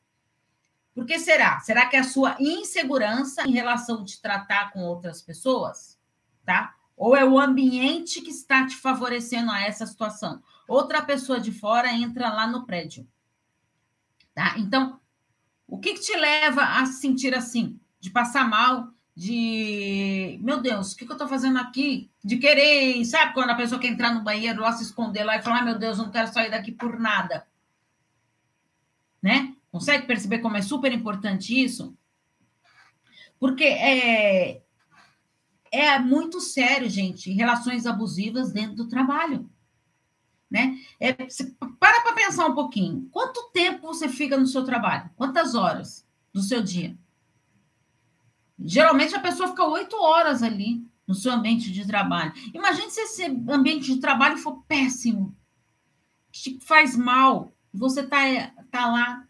Por 0.94 1.06
que 1.06 1.18
será? 1.18 1.60
Será 1.60 1.86
que 1.86 1.94
é 1.94 2.00
a 2.00 2.04
sua 2.04 2.36
insegurança 2.40 3.46
em 3.46 3.52
relação 3.52 4.02
de 4.02 4.20
tratar 4.20 4.72
com 4.72 4.80
outras 4.80 5.22
pessoas? 5.22 5.96
Tá? 6.44 6.74
Ou 6.96 7.14
é 7.14 7.24
o 7.24 7.38
ambiente 7.38 8.20
que 8.20 8.30
está 8.30 8.66
te 8.66 8.74
favorecendo 8.74 9.50
a 9.52 9.60
essa 9.60 9.86
situação? 9.86 10.42
Outra 10.68 11.02
pessoa 11.02 11.40
de 11.40 11.50
fora 11.50 11.92
entra 11.92 12.28
lá 12.28 12.46
no 12.46 12.66
prédio. 12.66 13.08
Tá? 14.34 14.54
Então, 14.58 15.00
o 15.66 15.78
que, 15.78 15.94
que 15.94 16.00
te 16.00 16.16
leva 16.16 16.62
a 16.62 16.86
se 16.86 17.00
sentir 17.00 17.34
assim? 17.34 17.80
De 17.98 18.10
passar 18.10 18.48
mal, 18.48 18.92
de 19.16 20.38
meu 20.42 20.60
Deus, 20.60 20.92
o 20.92 20.96
que, 20.96 21.04
que 21.04 21.10
eu 21.10 21.16
estou 21.16 21.26
fazendo 21.26 21.58
aqui? 21.58 22.08
De 22.22 22.36
querer, 22.36 23.04
sabe, 23.04 23.34
quando 23.34 23.50
a 23.50 23.56
pessoa 23.56 23.80
quer 23.80 23.88
entrar 23.88 24.14
no 24.14 24.22
banheiro 24.22 24.60
lá, 24.60 24.70
se 24.72 24.84
esconder 24.84 25.24
lá 25.24 25.36
e 25.36 25.42
falar, 25.42 25.60
ah, 25.60 25.64
meu 25.64 25.78
Deus, 25.78 25.98
eu 25.98 26.04
não 26.04 26.12
quero 26.12 26.32
sair 26.32 26.50
daqui 26.50 26.70
por 26.70 27.00
nada. 27.00 27.44
Né? 29.20 29.56
Consegue 29.72 30.06
perceber 30.06 30.38
como 30.38 30.56
é 30.56 30.62
super 30.62 30.92
importante 30.92 31.60
isso? 31.60 31.96
Porque 33.40 33.64
é, 33.64 34.62
é 35.72 35.98
muito 35.98 36.40
sério, 36.40 36.88
gente, 36.88 37.32
relações 37.32 37.86
abusivas 37.86 38.52
dentro 38.52 38.76
do 38.76 38.88
trabalho. 38.88 39.50
Né? 40.50 40.78
É, 40.98 41.12
para 41.12 42.00
para 42.00 42.14
pensar 42.14 42.46
um 42.46 42.54
pouquinho. 42.54 43.08
Quanto 43.10 43.50
tempo 43.52 43.86
você 43.86 44.08
fica 44.08 44.36
no 44.36 44.46
seu 44.46 44.64
trabalho? 44.64 45.10
Quantas 45.14 45.54
horas 45.54 46.06
do 46.32 46.40
seu 46.40 46.62
dia? 46.62 46.96
Geralmente 48.58 49.14
a 49.14 49.20
pessoa 49.20 49.48
fica 49.48 49.64
oito 49.64 49.96
horas 49.96 50.42
ali 50.42 50.84
no 51.06 51.14
seu 51.14 51.32
ambiente 51.32 51.70
de 51.70 51.86
trabalho. 51.86 52.32
Imagine 52.52 52.90
se 52.90 53.00
esse 53.00 53.24
ambiente 53.24 53.94
de 53.94 54.00
trabalho 54.00 54.36
for 54.36 54.62
péssimo, 54.66 55.34
que 56.30 56.58
faz 56.60 56.96
mal, 56.96 57.52
você 57.72 58.00
está 58.00 58.50
tá 58.70 58.86
lá. 58.86 59.28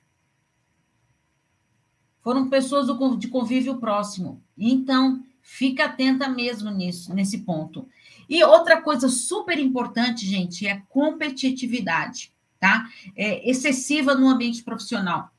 Foram 2.21 2.49
pessoas 2.49 2.89
de 3.19 3.29
convívio 3.29 3.79
próximo. 3.79 4.43
Então, 4.57 5.25
fica 5.41 5.85
atenta 5.85 6.29
mesmo 6.29 6.71
nisso, 6.71 7.15
nesse 7.15 7.39
ponto. 7.39 7.89
E 8.29 8.43
outra 8.45 8.83
coisa 8.83 9.09
super 9.09 9.59
importante, 9.59 10.27
gente, 10.27 10.67
é 10.67 10.83
competitividade, 10.89 12.33
tá? 12.61 12.87
É 13.17 13.49
excessiva 13.49 14.15
no 14.15 14.29
ambiente 14.29 14.63
profissional. 14.63 15.31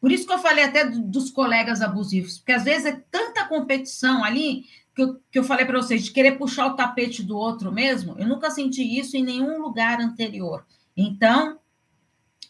Por 0.00 0.12
isso 0.12 0.26
que 0.26 0.32
eu 0.34 0.38
falei 0.38 0.64
até 0.64 0.84
dos 0.84 1.30
colegas 1.30 1.80
abusivos, 1.80 2.36
porque 2.36 2.52
às 2.52 2.64
vezes 2.64 2.84
é 2.84 3.02
tanta 3.10 3.46
competição 3.46 4.22
ali 4.22 4.66
que 4.94 5.02
eu, 5.02 5.20
que 5.30 5.38
eu 5.38 5.44
falei 5.44 5.64
para 5.64 5.80
vocês, 5.80 6.04
de 6.04 6.12
querer 6.12 6.32
puxar 6.32 6.66
o 6.66 6.76
tapete 6.76 7.22
do 7.22 7.36
outro 7.36 7.72
mesmo. 7.72 8.14
Eu 8.18 8.28
nunca 8.28 8.50
senti 8.50 8.82
isso 8.82 9.16
em 9.16 9.24
nenhum 9.24 9.60
lugar 9.60 10.00
anterior. 10.00 10.64
Então, 10.96 11.58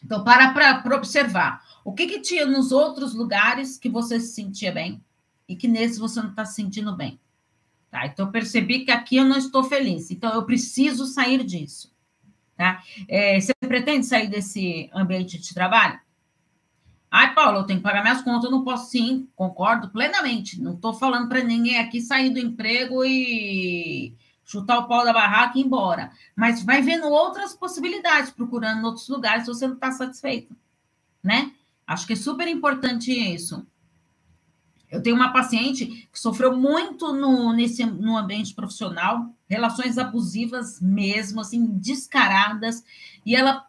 então 0.03 0.23
para 0.23 0.53
para 0.53 0.95
observar. 0.95 1.63
O 1.83 1.93
que, 1.93 2.07
que 2.07 2.19
tinha 2.19 2.45
nos 2.45 2.71
outros 2.71 3.13
lugares 3.13 3.77
que 3.77 3.87
você 3.87 4.19
se 4.19 4.33
sentia 4.33 4.71
bem 4.71 5.01
e 5.47 5.55
que 5.55 5.67
nesse 5.67 5.99
você 5.99 6.21
não 6.21 6.31
está 6.31 6.43
se 6.43 6.55
sentindo 6.55 6.95
bem? 6.95 7.19
Tá? 7.95 8.07
Então, 8.07 8.29
percebi 8.29 8.83
que 8.83 8.91
aqui 8.91 9.15
eu 9.15 9.23
não 9.23 9.37
estou 9.37 9.63
feliz, 9.63 10.11
então 10.11 10.33
eu 10.33 10.43
preciso 10.43 11.05
sair 11.05 11.45
disso. 11.45 11.95
Tá? 12.57 12.83
É, 13.07 13.39
você 13.39 13.53
pretende 13.61 14.05
sair 14.05 14.27
desse 14.27 14.89
ambiente 14.93 15.39
de 15.39 15.53
trabalho? 15.53 15.97
Ai, 17.09 17.33
Paulo, 17.33 17.59
eu 17.59 17.63
tenho 17.63 17.79
que 17.79 17.83
pagar 17.85 18.01
minhas 18.01 18.21
contas, 18.21 18.43
eu 18.43 18.51
não 18.51 18.65
posso 18.65 18.91
sim, 18.91 19.29
concordo 19.33 19.87
plenamente. 19.91 20.61
Não 20.61 20.73
estou 20.73 20.93
falando 20.93 21.29
para 21.29 21.41
ninguém 21.41 21.77
aqui 21.77 22.01
sair 22.01 22.31
do 22.31 22.37
emprego 22.37 23.05
e 23.05 24.13
chutar 24.43 24.79
o 24.79 24.89
pau 24.89 25.05
da 25.05 25.13
barraca 25.13 25.57
e 25.57 25.61
ir 25.61 25.65
embora. 25.65 26.11
Mas 26.35 26.61
vai 26.65 26.81
vendo 26.81 27.07
outras 27.07 27.55
possibilidades, 27.55 28.29
procurando 28.29 28.83
outros 28.83 29.07
lugares 29.07 29.45
se 29.45 29.53
você 29.53 29.67
não 29.67 29.75
está 29.75 29.93
satisfeito. 29.93 30.53
Né? 31.23 31.53
Acho 31.87 32.05
que 32.05 32.11
é 32.11 32.17
super 32.17 32.49
importante 32.49 33.09
isso. 33.09 33.65
Eu 34.91 35.01
tenho 35.01 35.15
uma 35.15 35.33
paciente 35.33 36.07
que 36.11 36.19
sofreu 36.19 36.55
muito 36.55 37.13
no, 37.13 37.53
nesse, 37.53 37.85
no 37.85 38.17
ambiente 38.17 38.53
profissional, 38.53 39.29
relações 39.47 39.97
abusivas 39.97 40.79
mesmo, 40.81 41.41
assim, 41.41 41.65
descaradas, 41.65 42.83
e 43.25 43.35
ela 43.35 43.65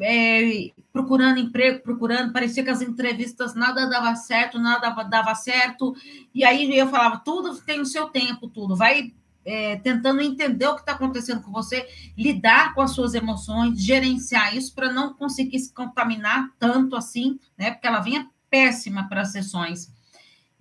é, 0.00 0.70
procurando 0.92 1.38
emprego, 1.38 1.82
procurando, 1.82 2.32
parecia 2.32 2.64
que 2.64 2.70
as 2.70 2.82
entrevistas 2.82 3.54
nada 3.54 3.88
dava 3.88 4.14
certo, 4.16 4.58
nada 4.58 4.90
dava, 5.04 5.34
certo, 5.34 5.94
e 6.34 6.44
aí 6.44 6.76
eu 6.76 6.88
falava, 6.88 7.18
tudo 7.18 7.56
tem 7.60 7.80
o 7.80 7.86
seu 7.86 8.06
tempo, 8.06 8.48
tudo, 8.48 8.74
vai 8.74 9.12
é, 9.44 9.76
tentando 9.76 10.20
entender 10.20 10.66
o 10.66 10.74
que 10.74 10.80
está 10.80 10.92
acontecendo 10.92 11.42
com 11.42 11.52
você, 11.52 11.86
lidar 12.16 12.74
com 12.74 12.80
as 12.80 12.92
suas 12.92 13.14
emoções, 13.14 13.80
gerenciar 13.80 14.56
isso 14.56 14.74
para 14.74 14.92
não 14.92 15.12
conseguir 15.14 15.58
se 15.58 15.72
contaminar 15.72 16.50
tanto 16.58 16.96
assim, 16.96 17.38
né? 17.56 17.70
Porque 17.70 17.86
ela 17.86 18.00
vinha 18.00 18.28
péssima 18.48 19.08
para 19.08 19.20
as 19.20 19.32
sessões. 19.32 19.92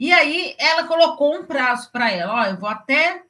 E 0.04 0.12
aí 0.12 0.54
ela 0.60 0.86
colocou 0.86 1.34
um 1.34 1.46
prazo 1.46 1.90
para 1.90 2.12
ela, 2.12 2.34
ó, 2.34 2.44
eu 2.44 2.58
vou 2.58 2.68
até 2.68 3.24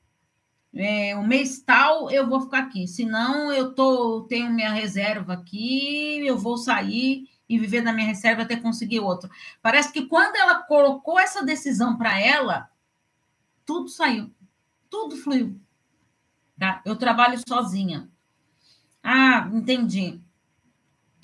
é, 0.74 1.15
o 1.15 1.22
mês 1.22 1.62
tal 1.62 2.10
eu 2.10 2.27
vou 2.27 2.42
ficar 2.42 2.63
aqui, 2.63 2.88
senão 2.88 3.53
eu 3.53 3.75
tô, 3.75 4.22
tenho 4.27 4.51
minha 4.51 4.72
reserva 4.72 5.34
aqui, 5.34 6.25
eu 6.25 6.36
vou 6.36 6.58
sair 6.58 7.30
e 7.48 7.60
viver 7.60 7.84
da 7.84 7.94
minha 7.94 8.08
reserva 8.08 8.42
até 8.42 8.56
conseguir 8.56 9.01
outro. 9.01 9.30
Parece 9.62 9.94
que 9.94 10.08
quando 10.08 10.36
ela 10.36 10.63
colocou 10.63 11.20
essa 11.20 11.46
decisão 11.46 11.96
para 11.96 12.20
ela, 12.20 12.68
tudo 13.63 13.88
saiu, 13.88 14.34
tudo 14.89 15.15
fluiu. 15.15 15.56
Tá? 16.58 16.82
Eu 16.84 16.96
trabalho 16.96 17.39
sozinha. 17.48 18.10
Ah, 19.03 19.48
entendi. 19.53 20.23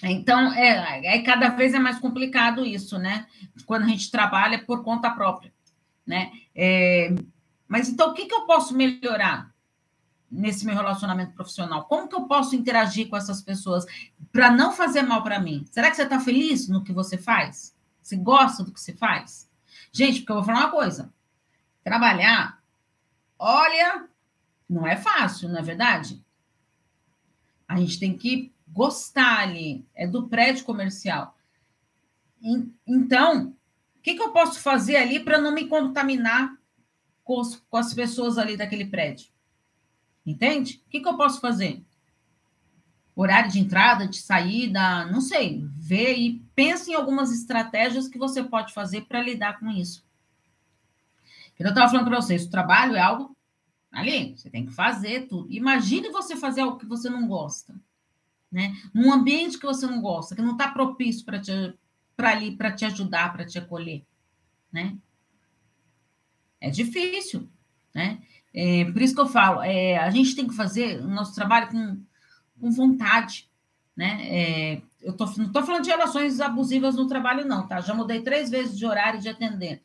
Então, 0.03 0.53
é, 0.53 1.15
é 1.15 1.22
cada 1.22 1.50
vez 1.50 1.74
é 1.74 1.79
mais 1.79 2.00
complicado 2.00 2.65
isso, 2.65 2.98
né? 2.98 3.27
Quando 3.65 3.84
a 3.84 3.88
gente 3.88 4.10
trabalha 4.10 4.63
por 4.63 4.84
conta 4.84 5.10
própria, 5.10 5.53
né? 6.06 6.32
É, 6.56 7.13
mas 7.68 7.89
então, 7.89 8.12
o 8.12 8.13
que, 8.13 8.25
que 8.25 8.34
eu 8.34 8.46
posso 8.46 8.75
melhorar 8.75 9.53
nesse 10.32 10.65
meu 10.65 10.75
relacionamento 10.75 11.34
profissional? 11.34 11.86
Como 11.86 12.08
que 12.08 12.15
eu 12.15 12.24
posso 12.24 12.56
interagir 12.56 13.10
com 13.10 13.18
essas 13.18 13.41
pessoas 13.41 13.86
para 14.32 14.50
não 14.50 14.72
fazer 14.72 15.01
mal 15.01 15.22
para 15.22 15.39
mim? 15.39 15.65
Será 15.70 15.89
que 15.89 15.96
você 15.96 16.03
está 16.03 16.20
feliz 16.20 16.70
no 16.70 16.84
que 16.84 16.94
você 16.94 17.18
faz? 17.18 17.75
Você 18.01 18.15
gosta 18.15 18.63
do 18.63 18.72
que 18.72 18.79
você 18.79 18.94
faz? 18.94 19.50
Gente, 19.91 20.20
porque 20.20 20.32
eu 20.32 20.38
vou 20.38 20.46
falar 20.46 20.62
uma 20.62 20.72
coisa: 20.72 21.13
trabalhar, 21.84 22.62
olha, 23.38 24.08
não 24.70 24.88
é 24.88 24.96
fácil, 24.96 25.50
não 25.50 25.60
é 25.60 25.62
verdade? 25.62 26.24
A 27.68 27.77
gente 27.77 28.00
tem 28.00 28.18
que 28.18 28.51
gostar 28.71 29.39
ali, 29.39 29.85
é 29.95 30.07
do 30.07 30.27
prédio 30.27 30.65
comercial. 30.65 31.35
Então, 32.88 33.55
o 33.97 34.01
que, 34.01 34.15
que 34.15 34.21
eu 34.21 34.31
posso 34.31 34.59
fazer 34.59 34.95
ali 34.95 35.19
para 35.19 35.39
não 35.39 35.53
me 35.53 35.67
contaminar 35.67 36.55
com, 37.23 37.39
os, 37.39 37.55
com, 37.69 37.77
as 37.77 37.93
pessoas 37.93 38.38
ali 38.38 38.55
daquele 38.55 38.85
prédio? 38.85 39.29
Entende? 40.25 40.81
O 40.85 40.89
que, 40.89 41.01
que 41.01 41.07
eu 41.07 41.17
posso 41.17 41.41
fazer? 41.41 41.83
Horário 43.15 43.51
de 43.51 43.59
entrada, 43.59 44.07
de 44.07 44.17
saída, 44.17 45.05
não 45.05 45.19
sei. 45.19 45.67
Vê 45.73 46.15
e 46.15 46.39
pense 46.55 46.91
em 46.91 46.95
algumas 46.95 47.31
estratégias 47.31 48.07
que 48.07 48.17
você 48.17 48.43
pode 48.43 48.73
fazer 48.73 49.01
para 49.01 49.21
lidar 49.21 49.59
com 49.59 49.69
isso. 49.69 50.07
Eu 51.57 51.67
estava 51.67 51.89
falando 51.89 52.07
para 52.07 52.21
vocês, 52.21 52.45
o 52.45 52.49
trabalho 52.49 52.95
é 52.95 53.01
algo 53.01 53.35
ali, 53.91 54.38
você 54.38 54.49
tem 54.49 54.65
que 54.65 54.71
fazer 54.71 55.27
tudo. 55.27 55.51
Imagine 55.51 56.09
você 56.09 56.38
fazer 56.38 56.61
algo 56.61 56.77
que 56.77 56.85
você 56.85 57.09
não 57.09 57.27
gosta 57.27 57.75
né? 58.51 58.75
Num 58.94 59.12
ambiente 59.12 59.58
que 59.58 59.65
você 59.65 59.86
não 59.86 60.01
gosta, 60.01 60.36
que 60.36 60.41
não 60.41 60.53
está 60.53 60.70
propício 60.70 61.25
para 61.25 61.39
te 61.39 61.51
para 62.15 62.32
ali 62.32 62.56
para 62.56 62.72
te 62.72 62.84
ajudar, 62.84 63.32
para 63.32 63.46
te 63.46 63.58
acolher, 63.58 64.03
né? 64.72 64.98
É 66.60 66.70
difícil, 66.70 67.50
né? 67.94 68.22
É, 68.53 68.84
por 68.86 69.01
isso 69.01 69.15
que 69.15 69.22
eu 69.22 69.27
falo, 69.27 69.62
é, 69.62 69.98
a 69.98 70.10
gente 70.10 70.36
tem 70.36 70.48
que 70.48 70.56
fazer 70.56 71.00
o 71.01 71.08
nosso 71.08 71.34
trabalho 71.34 71.70
com, 71.70 72.01
com 72.60 72.72
vontade, 72.72 73.50
né? 73.96 74.18
É, 74.27 74.82
eu 75.01 75.13
tô, 75.13 75.25
não 75.38 75.46
estou 75.46 75.63
falando 75.63 75.84
de 75.84 75.89
relações 75.89 76.41
abusivas 76.41 76.96
no 76.96 77.08
trabalho, 77.08 77.48
não, 77.48 77.65
tá? 77.68 77.79
Já 77.79 77.94
mudei 77.94 78.22
três 78.22 78.50
vezes 78.50 78.77
de 78.77 78.86
horário 78.86 79.22
de 79.22 79.29
atender. 79.29 79.82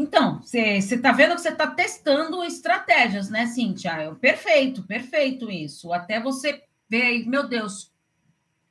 Então, 0.00 0.40
você 0.40 0.76
está 0.78 1.10
vendo 1.10 1.34
que 1.34 1.40
você 1.40 1.48
está 1.48 1.66
testando 1.66 2.44
estratégias, 2.44 3.28
né, 3.28 3.46
Cíntia? 3.46 4.14
Perfeito, 4.20 4.84
perfeito 4.84 5.50
isso. 5.50 5.92
Até 5.92 6.20
você 6.20 6.62
ver, 6.88 7.26
meu 7.26 7.48
Deus, 7.48 7.92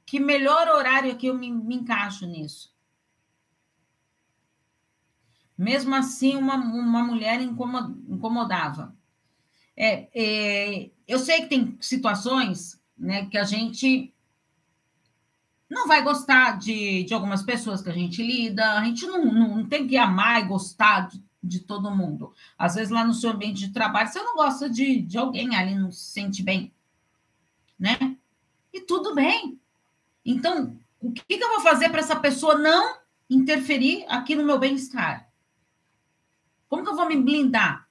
que 0.05 0.21
melhor 0.21 0.69
horário 0.69 1.11
aqui 1.11 1.27
eu 1.27 1.33
me, 1.33 1.51
me 1.51 1.75
encaixo 1.75 2.25
nisso. 2.25 2.73
Mesmo 5.57 5.93
assim, 5.95 6.37
uma, 6.37 6.55
uma 6.55 7.03
mulher 7.03 7.41
incomodava. 7.41 8.95
É, 9.75 10.07
é, 10.15 10.91
eu 11.05 11.19
sei 11.19 11.41
que 11.41 11.47
tem 11.47 11.77
situações 11.81 12.81
né, 12.97 13.25
que 13.25 13.37
a 13.37 13.43
gente 13.43 14.15
não 15.69 15.87
vai 15.87 16.01
gostar 16.01 16.57
de, 16.57 17.03
de 17.03 17.13
algumas 17.13 17.43
pessoas 17.43 17.81
que 17.81 17.89
a 17.89 17.93
gente 17.93 18.21
lida, 18.23 18.73
a 18.73 18.83
gente 18.85 19.05
não, 19.05 19.25
não, 19.25 19.57
não 19.57 19.65
tem 19.65 19.87
que 19.87 19.97
amar 19.97 20.41
e 20.41 20.47
gostar 20.47 21.09
de, 21.09 21.23
de, 21.43 21.59
todo 21.59 21.95
mundo. 21.95 22.33
Às 22.57 22.75
vezes, 22.75 22.89
lá 22.89 23.03
no 23.03 23.13
seu 23.13 23.31
ambiente 23.31 23.67
de 23.67 23.73
trabalho, 23.73 24.07
você 24.07 24.21
não 24.21 24.35
gosta 24.35 24.69
de, 24.69 25.01
de 25.01 25.17
alguém 25.17 25.55
ali, 25.55 25.75
não 25.75 25.91
se 25.91 26.05
sente 26.11 26.41
bem, 26.41 26.73
né? 27.77 28.15
E 28.73 28.81
tudo 28.81 29.13
bem. 29.13 29.59
Então, 30.25 30.77
o 31.01 31.11
que, 31.11 31.37
que 31.37 31.43
eu 31.43 31.49
vou 31.49 31.61
fazer 31.61 31.89
para 31.89 31.99
essa 31.99 32.15
pessoa 32.15 32.55
não 32.55 32.97
interferir 33.29 34.05
aqui 34.07 34.35
no 34.35 34.45
meu 34.45 34.57
bem-estar? 34.57 35.29
Como 36.69 36.83
que 36.83 36.89
eu 36.89 36.95
vou 36.95 37.07
me 37.07 37.21
blindar 37.21 37.87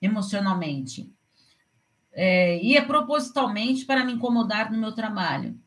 emocionalmente? 0.00 1.12
É, 2.12 2.62
e 2.62 2.76
é 2.76 2.82
propositalmente 2.82 3.84
para 3.84 4.04
me 4.04 4.12
incomodar 4.12 4.72
no 4.72 4.78
meu 4.78 4.92
trabalho. 4.92 5.58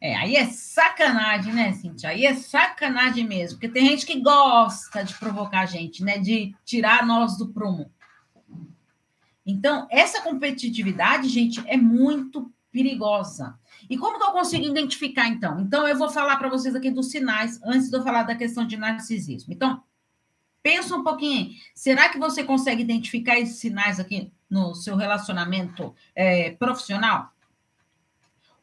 É, 0.00 0.16
aí 0.16 0.34
é 0.34 0.46
sacanagem, 0.46 1.52
né, 1.52 1.72
Cintia? 1.74 2.08
Aí 2.08 2.24
é 2.24 2.34
sacanagem 2.34 3.26
mesmo, 3.26 3.58
porque 3.58 3.68
tem 3.68 3.86
gente 3.86 4.06
que 4.06 4.18
gosta 4.18 5.04
de 5.04 5.14
provocar 5.14 5.60
a 5.60 5.66
gente, 5.66 6.02
né? 6.02 6.18
De 6.18 6.54
tirar 6.64 7.06
nós 7.06 7.36
do 7.36 7.48
prumo. 7.48 7.92
Então, 9.44 9.86
essa 9.90 10.22
competitividade, 10.22 11.28
gente, 11.28 11.62
é 11.66 11.76
muito 11.76 12.50
perigosa. 12.72 13.58
E 13.90 13.98
como 13.98 14.18
que 14.18 14.24
eu 14.24 14.32
consigo 14.32 14.64
identificar, 14.64 15.26
então? 15.26 15.60
Então, 15.60 15.86
eu 15.86 15.96
vou 15.98 16.08
falar 16.08 16.36
para 16.36 16.48
vocês 16.48 16.74
aqui 16.74 16.90
dos 16.90 17.10
sinais, 17.10 17.60
antes 17.62 17.90
de 17.90 17.96
eu 17.96 18.02
falar 18.02 18.22
da 18.22 18.34
questão 18.34 18.66
de 18.66 18.76
narcisismo. 18.78 19.52
Então, 19.52 19.82
pensa 20.62 20.96
um 20.96 21.02
pouquinho. 21.02 21.50
Será 21.74 22.08
que 22.08 22.18
você 22.18 22.42
consegue 22.42 22.82
identificar 22.82 23.38
esses 23.38 23.56
sinais 23.56 24.00
aqui 24.00 24.32
no 24.48 24.74
seu 24.74 24.96
relacionamento 24.96 25.94
é, 26.14 26.52
profissional? 26.52 27.32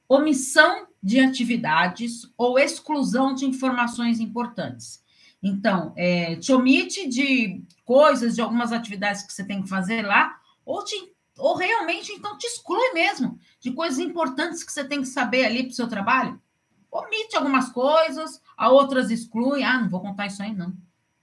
Omissão 0.08 0.87
de 1.02 1.20
atividades 1.20 2.32
ou 2.38 2.58
exclusão 2.58 3.34
de 3.34 3.46
informações 3.46 4.20
importantes. 4.20 5.04
Então, 5.42 5.94
é, 5.96 6.36
te 6.36 6.52
omite 6.52 7.08
de 7.08 7.64
coisas, 7.86 8.36
de 8.36 8.42
algumas 8.42 8.72
atividades 8.72 9.22
que 9.22 9.32
você 9.32 9.44
tem 9.44 9.62
que 9.62 9.70
fazer 9.70 10.02
lá, 10.02 10.36
ou, 10.66 10.84
te, 10.84 10.96
ou 11.38 11.56
realmente, 11.56 12.12
então, 12.12 12.38
te 12.38 12.48
exclui 12.48 12.94
mesmo 12.94 13.40
de 13.60 13.72
coisas 13.72 14.00
importantes 14.00 14.64
que 14.64 14.72
você 14.72 14.84
tem 14.84 15.02
que 15.02 15.08
saber 15.08 15.46
ali 15.46 15.64
para 15.64 15.72
o 15.72 15.76
seu 15.76 15.88
trabalho. 15.88 16.42
Omite 16.92 17.36
algumas 17.36 17.70
coisas, 17.70 18.42
a 18.58 18.70
outras 18.70 19.12
exclui. 19.12 19.64
Ah, 19.64 19.80
não 19.80 19.90
vou 19.90 20.02
contar 20.02 20.28
isso 20.28 20.42
aí, 20.42 20.54
não. 20.54 20.76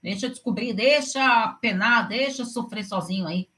Deixa 0.02 0.28
descobrir, 0.28 0.72
deixa 0.74 1.48
penar, 1.60 2.06
deixa 2.06 2.44
sofrer 2.44 2.84
sozinho 2.84 3.26
aí 3.26 3.48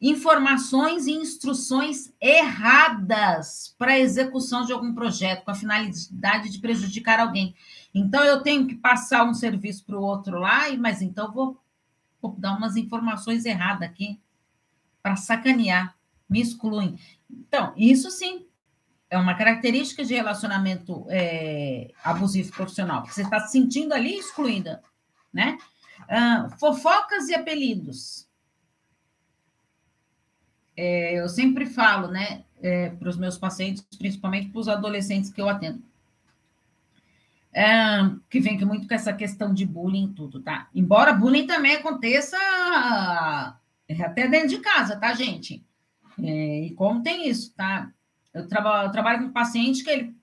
informações 0.00 1.06
e 1.06 1.12
instruções 1.12 2.12
erradas 2.20 3.74
para 3.78 3.92
a 3.92 3.98
execução 3.98 4.64
de 4.64 4.72
algum 4.72 4.94
projeto 4.94 5.44
com 5.44 5.50
a 5.50 5.54
finalidade 5.54 6.48
de 6.48 6.58
prejudicar 6.58 7.20
alguém. 7.20 7.54
Então, 7.94 8.24
eu 8.24 8.42
tenho 8.42 8.66
que 8.66 8.74
passar 8.76 9.24
um 9.24 9.34
serviço 9.34 9.84
para 9.84 9.98
o 9.98 10.02
outro 10.02 10.38
lá, 10.38 10.72
mas 10.78 11.02
então 11.02 11.30
vou, 11.30 11.60
vou 12.22 12.34
dar 12.38 12.56
umas 12.56 12.76
informações 12.76 13.44
erradas 13.44 13.88
aqui 13.88 14.18
para 15.02 15.16
sacanear, 15.16 15.94
me 16.28 16.40
excluem. 16.40 16.98
Então, 17.30 17.74
isso 17.76 18.10
sim 18.10 18.46
é 19.10 19.18
uma 19.18 19.34
característica 19.34 20.04
de 20.04 20.14
relacionamento 20.14 21.04
é, 21.10 21.90
abusivo 22.02 22.52
profissional, 22.52 23.02
porque 23.02 23.14
você 23.14 23.22
está 23.22 23.40
se 23.40 23.52
sentindo 23.52 23.92
ali 23.92 24.16
excluída, 24.16 24.82
né? 25.32 25.58
Ah, 26.08 26.48
fofocas 26.58 27.28
e 27.28 27.34
apelidos 27.34 28.29
é, 30.76 31.20
eu 31.20 31.28
sempre 31.28 31.66
falo, 31.66 32.08
né, 32.08 32.44
é, 32.62 32.90
para 32.90 33.08
os 33.08 33.16
meus 33.16 33.38
pacientes, 33.38 33.86
principalmente 33.98 34.48
para 34.48 34.60
os 34.60 34.68
adolescentes 34.68 35.30
que 35.30 35.40
eu 35.40 35.48
atendo, 35.48 35.82
é, 37.52 37.66
que 38.28 38.40
vem 38.40 38.64
muito 38.64 38.86
com 38.86 38.94
essa 38.94 39.12
questão 39.12 39.52
de 39.52 39.66
bullying 39.66 40.06
e 40.06 40.14
tudo, 40.14 40.40
tá? 40.40 40.68
Embora 40.74 41.12
bullying 41.12 41.46
também 41.46 41.76
aconteça 41.76 42.36
é, 43.88 44.02
até 44.02 44.28
dentro 44.28 44.48
de 44.48 44.58
casa, 44.58 44.96
tá, 44.96 45.12
gente? 45.14 45.64
É, 46.22 46.66
e 46.66 46.74
como 46.74 47.02
tem 47.02 47.28
isso, 47.28 47.52
tá? 47.54 47.90
Eu, 48.32 48.46
traba, 48.46 48.84
eu 48.84 48.92
trabalho 48.92 49.18
com 49.20 49.24
um 49.26 49.32
paciente 49.32 49.82
que 49.82 49.90
ele 49.90 50.14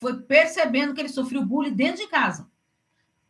foi 0.00 0.20
percebendo 0.22 0.94
que 0.94 1.00
ele 1.00 1.08
sofreu 1.08 1.44
bullying 1.44 1.74
dentro 1.74 2.02
de 2.02 2.08
casa. 2.08 2.50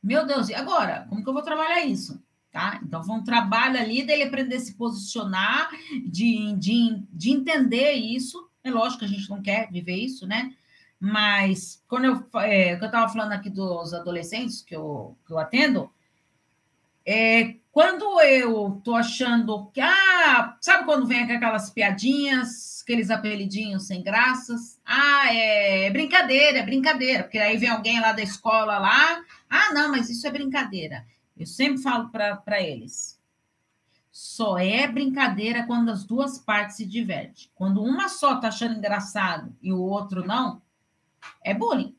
Meu 0.03 0.27
Deus, 0.27 0.49
e 0.49 0.55
agora? 0.55 1.07
Como 1.09 1.23
que 1.23 1.29
eu 1.29 1.35
vou 1.35 1.43
trabalhar 1.43 1.85
isso? 1.85 2.22
Tá? 2.53 2.79
Então, 2.85 3.03
foi 3.03 3.17
um 3.17 3.25
trabalho 3.25 3.81
ali 3.81 4.03
dele 4.03 4.25
aprender 4.25 4.57
a 4.57 4.61
se 4.61 4.75
posicionar, 4.75 5.71
de, 6.07 6.55
de, 6.59 7.03
de 7.11 7.31
entender 7.31 7.93
isso. 7.93 8.47
É 8.63 8.71
lógico 8.71 9.01
que 9.01 9.07
a 9.07 9.09
gente 9.09 9.29
não 9.31 9.41
quer 9.41 9.71
viver 9.73 9.97
isso, 9.97 10.27
né? 10.27 10.53
Mas, 11.01 11.83
quando 11.89 12.05
eu 12.05 12.29
é, 12.43 12.75
eu 12.75 12.85
estava 12.85 13.09
falando 13.13 13.33
aqui 13.33 13.49
dos 13.51 13.95
adolescentes 13.95 14.61
que 14.63 14.77
eu, 14.77 15.17
que 15.27 15.33
eu 15.33 15.39
atendo, 15.39 15.91
É, 17.05 17.57
quando 17.73 18.21
eu 18.21 18.81
tô 18.85 18.95
achando 18.95 19.67
que, 19.73 19.81
ah, 19.81 20.57
sabe 20.61 20.85
quando 20.85 21.07
vem 21.07 21.23
aquelas 21.23 21.69
piadinhas, 21.71 22.81
aqueles 22.83 23.11
apelidinhos 23.11 23.87
sem 23.89 24.03
graças? 24.03 24.79
Ah, 24.85 25.35
é, 25.35 25.87
é 25.87 25.91
brincadeira, 25.91 26.59
é 26.59 26.63
brincadeira, 26.63 27.25
porque 27.25 27.39
aí 27.39 27.57
vem 27.57 27.69
alguém 27.69 27.99
lá 28.01 28.13
da 28.13 28.23
escola 28.23 28.79
lá, 28.79 29.25
ah, 29.51 29.73
não, 29.75 29.91
mas 29.91 30.09
isso 30.11 30.27
é 30.27 30.31
brincadeira. 30.31 31.05
Eu 31.37 31.47
sempre 31.47 31.83
falo 31.83 32.11
para 32.11 32.61
eles, 32.61 33.21
só 34.11 34.59
é 34.59 34.87
brincadeira 34.87 35.67
quando 35.67 35.91
as 35.91 36.05
duas 36.05 36.39
partes 36.39 36.77
se 36.77 36.85
divertem. 36.85 37.51
Quando 37.55 37.83
uma 37.83 38.09
só 38.09 38.37
tá 38.37 38.49
achando 38.49 38.77
engraçado 38.77 39.57
e 39.63 39.73
o 39.73 39.81
outro 39.81 40.27
não, 40.27 40.61
é 41.43 41.55
bullying, 41.55 41.97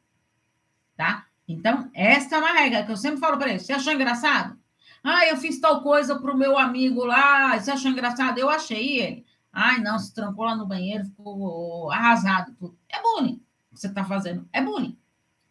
tá? 0.96 1.28
Então, 1.48 1.89
essa 1.93 2.36
é 2.36 2.38
uma 2.38 2.54
regra 2.54 2.84
que 2.84 2.91
eu 2.91 2.98
sempre 2.98 3.19
falo 3.19 3.38
para 3.38 3.50
eles. 3.50 3.63
Você 3.63 3.74
achou 3.74 3.91
engraçado? 3.91 4.58
Ah, 5.04 5.26
eu 5.28 5.36
fiz 5.36 5.60
tal 5.60 5.82
coisa 5.82 6.17
para 6.17 6.32
o 6.32 6.38
meu 6.38 6.58
amigo 6.58 7.04
lá. 7.04 7.60
Você 7.60 7.72
achou 7.72 7.91
engraçado? 7.91 8.38
Eu 8.38 8.50
achei 8.50 9.00
ele. 9.02 9.26
Ai, 9.52 9.80
não, 9.80 10.00
se 10.00 10.13
trancou 10.13 10.46
lá 10.46 10.56
no 10.56 10.65
banheiro, 10.65 11.06
ficou 11.06 11.91
arrasado. 11.91 12.54
Tudo. 12.58 12.78
É 12.88 13.02
bullying. 13.02 13.41
Você 13.72 13.88
está 13.88 14.06
fazendo. 14.06 14.48
É 14.54 14.62
bullying. 14.62 14.98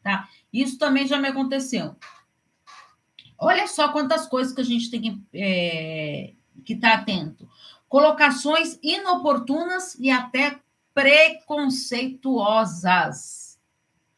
Tá? 0.02 0.28
Isso 0.52 0.78
também 0.78 1.06
já 1.06 1.18
me 1.18 1.28
aconteceu. 1.28 1.94
Olha 3.42 3.66
só 3.66 3.88
quantas 3.88 4.28
coisas 4.28 4.54
que 4.54 4.60
a 4.60 4.64
gente 4.64 4.88
tem 4.88 5.00
que 5.00 5.20
é, 5.34 6.32
estar 6.64 6.90
tá 6.90 6.94
atento. 6.98 7.50
Colocações 7.88 8.78
inoportunas 8.80 9.96
e 9.96 10.12
até 10.12 10.60
preconceituosas. 10.94 13.58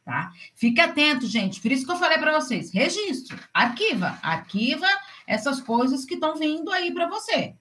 Tá? 0.03 0.31
Fique 0.53 0.79
atento, 0.79 1.25
gente. 1.25 1.59
Por 1.59 1.71
isso 1.71 1.87
que 1.87 1.91
eu 1.91 1.97
falei 1.97 2.19
para 2.19 2.39
vocês: 2.39 2.71
registro, 2.71 3.35
arquiva, 3.51 4.19
arquiva 4.21 4.85
essas 5.25 5.59
coisas 5.59 6.05
que 6.05 6.13
estão 6.13 6.35
vindo 6.35 6.71
aí 6.71 6.93
para 6.93 7.09
você. 7.09 7.55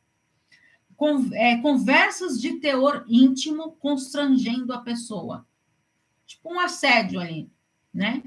Con 0.95 1.31
é, 1.33 1.57
conversas 1.63 2.39
de 2.39 2.61
teor 2.61 3.07
íntimo 3.09 3.73
constrangendo 3.81 4.75
a 4.75 4.83
pessoa. 4.83 5.47
Tipo 6.27 6.53
um 6.53 6.61
assédio 6.61 7.19
ali, 7.19 7.51
né? 7.93 8.23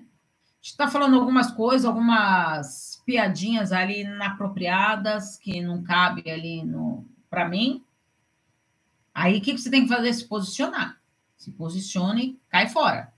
Está 0.71 0.89
falando 0.89 1.17
algumas 1.17 1.49
coisas, 1.49 1.85
algumas 1.85 3.01
piadinhas 3.05 3.71
ali 3.71 4.01
inapropriadas 4.01 5.37
que 5.37 5.61
não 5.61 5.81
cabe 5.81 6.29
ali 6.29 6.61
no 6.61 7.07
para 7.29 7.47
mim. 7.47 7.83
Aí 9.13 9.37
o 9.37 9.41
que, 9.41 9.53
que 9.53 9.59
você 9.59 9.71
tem 9.71 9.83
que 9.83 9.93
fazer? 9.93 10.13
Se 10.13 10.25
posicionar. 10.25 10.99
Se 11.37 11.51
posicione, 11.51 12.37
cai 12.49 12.67
fora. 12.67 13.13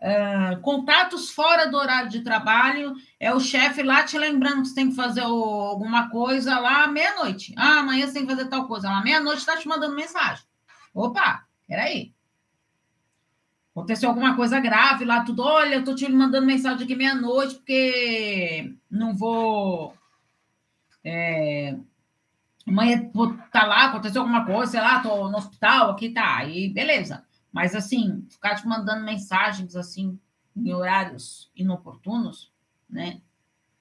Uh, 0.00 0.58
contatos 0.62 1.30
fora 1.30 1.66
do 1.66 1.76
horário 1.76 2.08
de 2.08 2.22
trabalho, 2.22 2.94
é 3.20 3.32
o 3.32 3.40
chefe 3.40 3.82
lá 3.82 4.02
te 4.02 4.18
lembrando 4.18 4.62
que 4.62 4.68
você 4.68 4.74
tem 4.74 4.88
que 4.88 4.96
fazer 4.96 5.24
o, 5.24 5.44
alguma 5.44 6.08
coisa 6.08 6.58
lá 6.58 6.86
meia-noite. 6.86 7.54
Ah, 7.58 7.80
amanhã 7.80 8.06
você 8.06 8.14
tem 8.14 8.26
que 8.26 8.34
fazer 8.34 8.48
tal 8.48 8.66
coisa. 8.66 8.88
Lá 8.88 9.02
meia-noite 9.02 9.40
está 9.40 9.56
te 9.56 9.68
mandando 9.68 9.94
mensagem. 9.94 10.44
Opa, 10.94 11.44
peraí. 11.68 12.15
Aconteceu 13.76 14.08
alguma 14.08 14.34
coisa 14.34 14.58
grave 14.58 15.04
lá, 15.04 15.22
tudo. 15.22 15.42
Olha, 15.42 15.74
eu 15.74 15.84
tô 15.84 15.94
te 15.94 16.10
mandando 16.10 16.46
mensagem 16.46 16.82
aqui 16.82 16.96
meia-noite 16.96 17.56
porque 17.56 18.74
não 18.90 19.14
vou. 19.14 19.94
É, 21.04 21.76
amanhã 22.66 23.10
vou 23.12 23.36
tá 23.52 23.66
lá, 23.66 23.84
aconteceu 23.84 24.22
alguma 24.22 24.46
coisa, 24.46 24.72
sei 24.72 24.80
lá, 24.80 25.00
tô 25.00 25.28
no 25.28 25.36
hospital, 25.36 25.90
aqui 25.90 26.08
tá. 26.08 26.38
Aí, 26.38 26.70
beleza. 26.70 27.22
Mas, 27.52 27.74
assim, 27.74 28.26
ficar 28.30 28.54
te 28.54 28.66
mandando 28.66 29.04
mensagens, 29.04 29.76
assim, 29.76 30.18
em 30.56 30.72
horários 30.72 31.50
inoportunos, 31.54 32.50
né? 32.88 33.20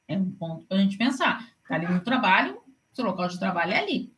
É 0.10 0.18
um 0.18 0.30
ponto 0.30 0.66
para 0.66 0.76
a 0.76 0.82
gente 0.82 0.98
pensar. 0.98 1.48
Está 1.64 1.76
ali 1.76 1.88
no 1.88 2.02
trabalho, 2.02 2.62
seu 2.92 3.06
local 3.06 3.30
de 3.30 3.40
trabalho 3.40 3.72
é 3.72 3.80
ali. 3.80 4.14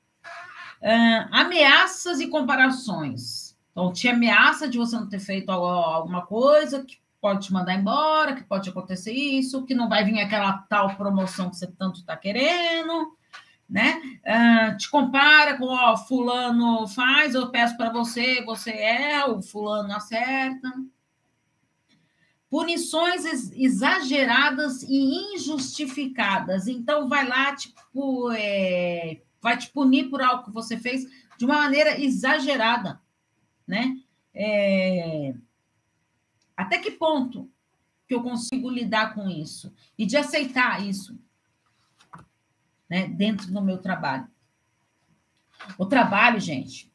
Uh, 0.82 1.30
ameaças 1.32 2.20
e 2.20 2.28
comparações. 2.28 3.47
Então, 3.78 3.94
te 3.94 4.08
ameaça 4.08 4.68
de 4.68 4.76
você 4.76 4.96
não 4.96 5.08
ter 5.08 5.20
feito 5.20 5.52
alguma 5.52 6.26
coisa 6.26 6.84
que 6.84 6.98
pode 7.22 7.46
te 7.46 7.54
mandar 7.54 7.76
embora, 7.76 8.34
que 8.34 8.44
pode 8.44 8.68
acontecer 8.68 9.12
isso, 9.12 9.66
que 9.66 9.76
não 9.76 9.88
vai 9.88 10.04
vir 10.04 10.20
aquela 10.20 10.54
tal 10.68 10.96
promoção 10.96 11.52
que 11.52 11.58
você 11.58 11.68
tanto 11.68 12.00
está 12.00 12.18
querendo, 12.18 13.16
né? 13.70 14.02
Uh, 14.26 14.78
te 14.78 14.90
compara 14.90 15.60
com 15.60 15.66
o 15.66 15.96
fulano 15.96 16.88
faz, 16.88 17.36
eu 17.36 17.52
peço 17.52 17.78
para 17.78 17.92
você, 17.92 18.44
você 18.44 18.72
é, 18.72 19.24
o 19.28 19.44
fulano 19.44 19.94
acerta. 19.94 20.74
Punições 22.50 23.52
exageradas 23.54 24.82
e 24.82 25.36
injustificadas. 25.36 26.68
Então, 26.68 27.08
vai 27.08 27.28
lá, 27.28 27.56
tipo, 27.56 28.32
é, 28.32 29.22
vai 29.40 29.56
te 29.56 29.70
punir 29.70 30.10
por 30.10 30.20
algo 30.20 30.46
que 30.46 30.52
você 30.52 30.78
fez 30.78 31.06
de 31.38 31.46
uma 31.46 31.60
maneira 31.60 32.02
exagerada, 32.02 33.00
né? 33.67 33.97
É, 34.34 35.34
até 36.56 36.77
que 36.77 36.91
ponto 36.91 37.49
que 38.08 38.13
eu 38.13 38.23
consigo 38.23 38.69
lidar 38.69 39.13
com 39.13 39.30
isso? 39.30 39.73
E 39.97 40.06
de 40.06 40.15
aceitar 40.15 40.86
isso? 40.86 41.19
né, 42.89 43.08
dentro 43.08 43.51
do 43.51 43.62
meu 43.62 43.77
trabalho. 43.77 44.27
O 45.77 45.86
trabalho, 45.86 46.39
gente, 46.39 46.91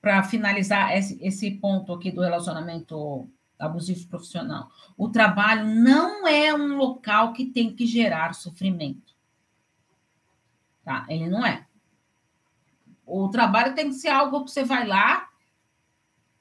para 0.00 0.22
finalizar 0.22 0.96
esse, 0.96 1.18
esse 1.22 1.50
ponto 1.52 1.92
aqui 1.92 2.10
do 2.10 2.20
relacionamento 2.20 3.28
abusivo 3.58 4.06
profissional, 4.08 4.70
o 4.96 5.08
trabalho 5.08 5.66
não 5.74 6.26
é 6.26 6.54
um 6.54 6.76
local 6.76 7.32
que 7.32 7.46
tem 7.46 7.74
que 7.74 7.86
gerar 7.86 8.34
sofrimento. 8.34 9.14
Tá? 10.84 11.06
Ele 11.08 11.28
não 11.28 11.44
é. 11.44 11.66
O 13.04 13.28
trabalho 13.28 13.74
tem 13.74 13.88
que 13.88 13.94
ser 13.94 14.08
algo 14.08 14.44
que 14.44 14.50
você 14.50 14.62
vai 14.62 14.86
lá, 14.86 15.28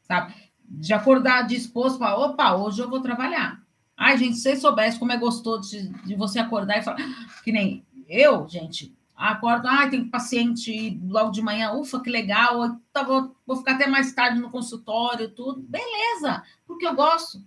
sabe? 0.07 0.33
De 0.67 0.93
acordar 0.93 1.47
disposto 1.47 1.99
para, 1.99 2.17
opa, 2.17 2.55
hoje 2.55 2.81
eu 2.81 2.89
vou 2.89 3.01
trabalhar. 3.01 3.63
Ai, 3.97 4.17
gente, 4.17 4.35
se 4.35 4.43
você 4.43 4.55
soubesse 4.55 4.99
como 4.99 5.11
é 5.11 5.17
gostoso 5.17 5.69
de, 5.69 5.89
de 6.03 6.15
você 6.15 6.39
acordar 6.39 6.77
e 6.77 6.83
falar, 6.83 6.97
que 7.43 7.51
nem 7.51 7.85
eu, 8.07 8.47
gente, 8.47 8.95
acordo, 9.15 9.67
ah, 9.67 9.89
tem 9.89 10.07
paciente 10.07 10.99
logo 11.07 11.31
de 11.31 11.41
manhã, 11.41 11.71
ufa, 11.71 12.01
que 12.01 12.09
legal, 12.09 12.79
tá, 12.91 13.03
vou, 13.03 13.35
vou 13.45 13.57
ficar 13.57 13.75
até 13.75 13.87
mais 13.87 14.13
tarde 14.13 14.39
no 14.39 14.49
consultório, 14.49 15.31
tudo. 15.31 15.61
Beleza, 15.61 16.43
porque 16.65 16.85
eu 16.85 16.95
gosto. 16.95 17.43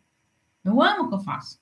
Eu 0.65 0.83
amo 0.83 1.05
o 1.05 1.09
que 1.09 1.15
eu 1.15 1.21
faço. 1.21 1.61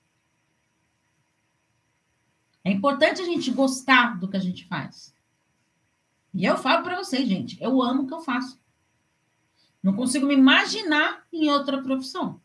É 2.64 2.70
importante 2.70 3.20
a 3.20 3.24
gente 3.24 3.50
gostar 3.50 4.18
do 4.18 4.28
que 4.28 4.36
a 4.36 4.40
gente 4.40 4.66
faz. 4.66 5.14
E 6.34 6.44
eu 6.44 6.56
falo 6.56 6.82
para 6.82 6.96
vocês, 6.96 7.28
gente, 7.28 7.56
eu 7.62 7.82
amo 7.82 8.02
o 8.02 8.06
que 8.06 8.14
eu 8.14 8.20
faço. 8.20 8.60
Não 9.86 9.94
consigo 9.94 10.26
me 10.26 10.34
imaginar 10.34 11.24
em 11.32 11.48
outra 11.48 11.80
profissão. 11.80 12.40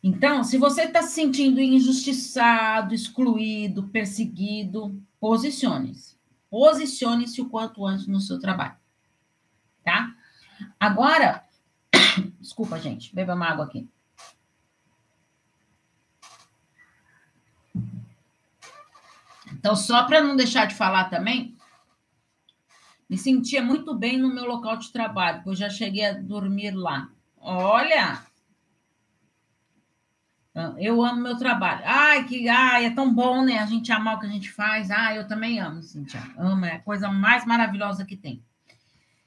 Então, 0.00 0.44
se 0.44 0.56
você 0.56 0.82
está 0.82 1.02
se 1.02 1.14
sentindo 1.14 1.60
injustiçado, 1.60 2.94
excluído, 2.94 3.88
perseguido, 3.88 5.02
posicione-se. 5.18 6.16
Posicione-se 6.48 7.40
o 7.40 7.48
quanto 7.50 7.84
antes 7.84 8.06
no 8.06 8.20
seu 8.20 8.38
trabalho. 8.38 8.76
Tá? 9.82 10.14
Agora, 10.78 11.44
desculpa, 12.38 12.78
gente, 12.78 13.12
beba 13.12 13.34
uma 13.34 13.48
água 13.48 13.64
aqui. 13.64 13.88
Então, 19.52 19.74
só 19.74 20.04
para 20.04 20.22
não 20.22 20.36
deixar 20.36 20.66
de 20.66 20.76
falar 20.76 21.10
também, 21.10 21.58
me 23.08 23.18
sentia 23.18 23.62
muito 23.62 23.94
bem 23.94 24.18
no 24.18 24.34
meu 24.34 24.44
local 24.44 24.76
de 24.76 24.90
trabalho, 24.90 25.42
pois 25.44 25.58
já 25.58 25.68
cheguei 25.68 26.06
a 26.06 26.12
dormir 26.12 26.70
lá. 26.72 27.10
Olha, 27.38 28.22
ah, 30.54 30.74
eu 30.78 31.04
amo 31.04 31.20
meu 31.20 31.36
trabalho. 31.36 31.82
Ai, 31.84 32.24
que 32.24 32.48
ai, 32.48 32.86
é 32.86 32.90
tão 32.90 33.12
bom, 33.12 33.44
né? 33.44 33.58
A 33.58 33.66
gente 33.66 33.90
amar 33.90 34.16
o 34.16 34.20
que 34.20 34.26
a 34.26 34.30
gente 34.30 34.52
faz. 34.52 34.90
Ah, 34.90 35.14
eu 35.14 35.26
também 35.26 35.58
amo, 35.58 35.82
Cintia. 35.82 36.22
Amo, 36.38 36.64
é 36.64 36.76
a 36.76 36.80
coisa 36.80 37.10
mais 37.10 37.44
maravilhosa 37.44 38.04
que 38.04 38.16
tem. 38.16 38.42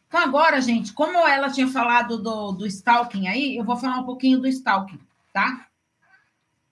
Então, 0.08 0.22
agora, 0.22 0.62
gente, 0.62 0.94
como 0.94 1.18
ela 1.28 1.52
tinha 1.52 1.68
falado 1.68 2.18
do, 2.18 2.54
do 2.54 2.66
stalking 2.66 3.28
aí, 3.28 3.58
eu 3.58 3.66
vou 3.66 3.76
falar 3.76 4.00
um 4.00 4.06
pouquinho 4.06 4.40
do 4.40 4.48
stalking, 4.48 5.00
tá? 5.34 5.68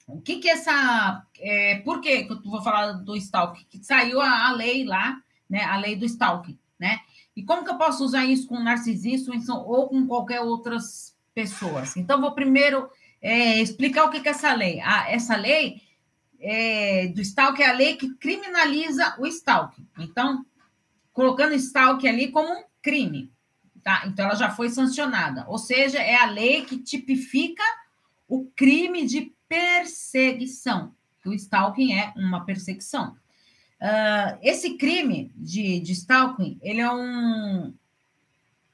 O 0.07 0.21
que 0.21 0.37
que 0.37 0.47
essa... 0.47 1.25
É, 1.37 1.79
por 1.79 1.99
que 1.99 2.25
eu 2.29 2.41
vou 2.43 2.61
falar 2.61 2.93
do 2.93 3.13
stalking? 3.17 3.65
Saiu 3.81 4.21
a, 4.21 4.47
a, 4.47 4.51
lei 4.53 4.85
lá, 4.85 5.17
né? 5.49 5.65
A 5.65 5.75
lei 5.75 5.97
do 5.97 6.05
stalking, 6.05 6.57
né? 6.79 6.99
E 7.35 7.43
como 7.43 7.63
que 7.63 7.71
eu 7.71 7.77
posso 7.77 8.03
usar 8.03 8.25
isso 8.25 8.47
com 8.47 8.59
narcisismo 8.59 9.33
ou 9.65 9.89
com 9.89 10.07
qualquer 10.07 10.41
outras 10.41 11.15
pessoas? 11.33 11.97
Então, 11.97 12.21
vou 12.21 12.33
primeiro 12.33 12.89
é, 13.21 13.61
explicar 13.61 14.05
o 14.05 14.09
que 14.09 14.25
é 14.25 14.31
essa 14.31 14.53
lei. 14.53 14.79
Ah, 14.81 15.09
essa 15.09 15.35
lei 15.35 15.81
é, 16.39 17.07
do 17.07 17.21
stalking 17.21 17.63
é 17.63 17.69
a 17.69 17.73
lei 17.73 17.95
que 17.95 18.13
criminaliza 18.15 19.15
o 19.19 19.25
stalking. 19.25 19.87
Então, 19.99 20.45
colocando 21.11 21.55
stalking 21.55 22.07
ali 22.07 22.31
como 22.31 22.53
um 22.53 22.63
crime. 22.81 23.31
Tá? 23.83 24.03
Então, 24.07 24.25
ela 24.25 24.35
já 24.35 24.49
foi 24.49 24.69
sancionada. 24.69 25.45
Ou 25.47 25.57
seja, 25.57 25.99
é 25.99 26.15
a 26.15 26.25
lei 26.25 26.65
que 26.65 26.77
tipifica 26.77 27.63
o 28.27 28.45
crime 28.55 29.05
de 29.05 29.33
perseguição. 29.47 30.95
O 31.25 31.33
stalking 31.33 31.93
é 31.93 32.13
uma 32.15 32.45
perseguição. 32.45 33.15
Uh, 33.81 34.39
esse 34.41 34.77
crime 34.77 35.31
de, 35.35 35.79
de 35.79 35.91
stalking, 35.91 36.57
ele 36.61 36.81
é 36.81 36.91
um, 36.91 37.73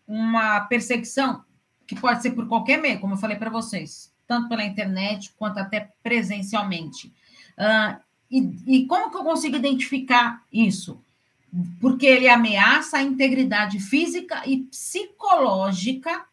uma 0.07 0.61
perseguição 0.61 1.43
que 1.87 1.95
pode 1.95 2.21
ser 2.21 2.31
por 2.31 2.47
qualquer 2.47 2.77
meio, 2.77 2.99
como 2.99 3.15
eu 3.15 3.17
falei 3.17 3.35
para 3.35 3.49
vocês, 3.49 4.13
tanto 4.27 4.47
pela 4.47 4.63
internet 4.63 5.33
quanto 5.37 5.57
até 5.57 5.89
presencialmente. 6.01 7.11
Uh, 7.57 7.99
e, 8.29 8.39
e 8.65 8.85
como 8.87 9.11
que 9.11 9.17
eu 9.17 9.23
consigo 9.23 9.57
identificar 9.57 10.43
isso? 10.53 11.01
Porque 11.81 12.05
ele 12.05 12.29
ameaça 12.29 12.97
a 12.97 13.03
integridade 13.03 13.79
física 13.79 14.41
e 14.47 14.59
psicológica 14.63 16.23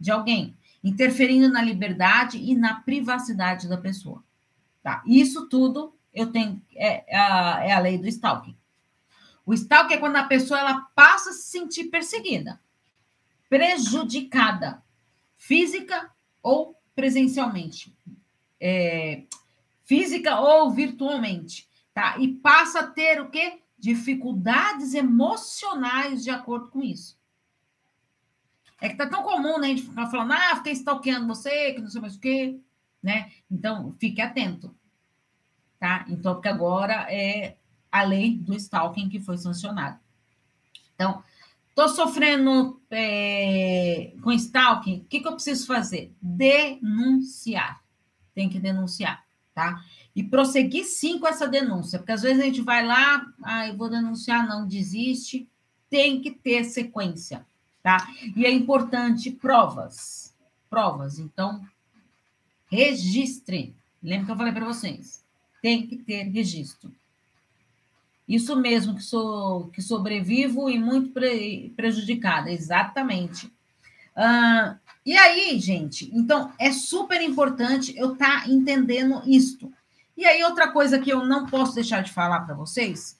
de 0.00 0.10
alguém, 0.10 0.56
interferindo 0.82 1.48
na 1.48 1.62
liberdade 1.62 2.38
e 2.38 2.56
na 2.56 2.74
privacidade 2.80 3.68
da 3.68 3.76
pessoa. 3.76 4.22
Tá? 4.82 5.02
Isso 5.06 5.46
tudo 5.46 5.93
eu 6.14 6.30
tenho 6.30 6.62
é, 6.74 7.04
é, 7.14 7.18
a, 7.18 7.64
é 7.64 7.72
a 7.72 7.78
lei 7.80 7.98
do 7.98 8.06
stalking. 8.06 8.56
O 9.44 9.52
stalking 9.52 9.94
é 9.94 9.98
quando 9.98 10.16
a 10.16 10.24
pessoa 10.24 10.60
ela 10.60 10.80
passa 10.94 11.30
a 11.30 11.32
se 11.32 11.50
sentir 11.50 11.84
perseguida, 11.84 12.60
prejudicada, 13.48 14.82
física 15.36 16.10
ou 16.42 16.80
presencialmente. 16.94 17.94
É, 18.60 19.24
física 19.84 20.40
ou 20.40 20.70
virtualmente, 20.70 21.68
tá? 21.92 22.16
E 22.18 22.28
passa 22.28 22.80
a 22.80 22.86
ter 22.86 23.20
o 23.20 23.28
quê? 23.28 23.60
Dificuldades 23.78 24.94
emocionais 24.94 26.24
de 26.24 26.30
acordo 26.30 26.70
com 26.70 26.82
isso. 26.82 27.18
É 28.80 28.88
que 28.88 28.96
tá 28.96 29.06
tão 29.06 29.22
comum, 29.22 29.58
né? 29.58 29.66
A 29.66 29.70
gente 29.70 29.82
ficar 29.82 30.06
falando, 30.06 30.32
ah, 30.32 30.56
fiquei 30.56 30.72
stalkeando 30.72 31.26
você, 31.26 31.74
que 31.74 31.80
não 31.80 31.88
sei 31.88 32.00
mais 32.00 32.16
o 32.16 32.20
quê, 32.20 32.58
né? 33.02 33.30
Então, 33.50 33.92
fique 33.92 34.20
atento, 34.20 34.74
tá? 35.84 36.06
Então, 36.08 36.32
porque 36.32 36.48
agora 36.48 37.06
é 37.12 37.56
a 37.92 38.02
lei 38.02 38.38
do 38.38 38.54
stalking 38.54 39.10
que 39.10 39.20
foi 39.20 39.36
sancionada. 39.36 40.00
Então, 40.94 41.22
tô 41.74 41.86
sofrendo 41.88 42.80
é, 42.90 44.14
com 44.22 44.32
stalking, 44.32 45.00
o 45.00 45.04
que, 45.04 45.20
que 45.20 45.28
eu 45.28 45.34
preciso 45.34 45.66
fazer? 45.66 46.10
Denunciar. 46.22 47.82
Tem 48.34 48.48
que 48.48 48.58
denunciar 48.58 49.22
tá? 49.54 49.84
E 50.14 50.22
prosseguir 50.22 50.84
sim 50.84 51.18
com 51.18 51.28
essa 51.28 51.46
denúncia, 51.46 51.98
porque 51.98 52.12
às 52.12 52.22
vezes 52.22 52.42
a 52.42 52.46
gente 52.46 52.60
vai 52.60 52.84
lá, 52.84 53.24
ah, 53.42 53.68
eu 53.68 53.76
vou 53.76 53.88
denunciar, 53.88 54.46
não 54.46 54.66
desiste, 54.66 55.48
tem 55.88 56.20
que 56.20 56.30
ter 56.30 56.64
sequência, 56.64 57.46
tá? 57.82 58.08
E 58.36 58.44
é 58.44 58.50
importante 58.50 59.30
provas, 59.30 60.34
provas. 60.68 61.18
Então, 61.18 61.64
registre. 62.70 63.76
Lembra 64.02 64.26
que 64.26 64.32
eu 64.32 64.36
falei 64.36 64.52
para 64.52 64.66
vocês? 64.66 65.23
Tem 65.64 65.86
que 65.86 65.96
ter 65.96 66.24
registro. 66.24 66.92
Isso 68.28 68.54
mesmo 68.54 68.96
que 68.96 69.02
sou 69.02 69.68
que 69.68 69.80
sobrevivo 69.80 70.68
e 70.68 70.78
muito 70.78 71.08
pre, 71.08 71.72
prejudicada, 71.74 72.52
exatamente. 72.52 73.50
E 75.06 75.16
aí, 75.16 75.58
gente, 75.58 76.10
então 76.12 76.52
é 76.58 76.70
super 76.70 77.18
importante 77.22 77.96
eu 77.96 78.12
estar 78.12 78.42
tá 78.42 78.50
entendendo 78.50 79.22
isto. 79.26 79.72
E 80.14 80.26
aí, 80.26 80.44
outra 80.44 80.70
coisa 80.70 80.98
que 80.98 81.08
eu 81.08 81.24
não 81.24 81.46
posso 81.46 81.74
deixar 81.74 82.02
de 82.02 82.12
falar 82.12 82.40
para 82.40 82.54
vocês 82.54 83.18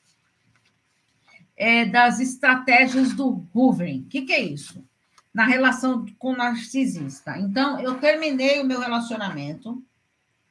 é 1.57 1.87
das 1.87 2.21
estratégias 2.21 3.15
do 3.15 3.43
Hoovering. 3.55 4.03
O 4.03 4.05
que, 4.11 4.21
que 4.21 4.35
é 4.35 4.43
isso? 4.43 4.85
Na 5.33 5.47
relação 5.47 6.05
com 6.19 6.35
o 6.35 6.37
narcisista. 6.37 7.39
Então, 7.39 7.81
eu 7.81 7.95
terminei 7.95 8.61
o 8.61 8.67
meu 8.67 8.81
relacionamento 8.81 9.83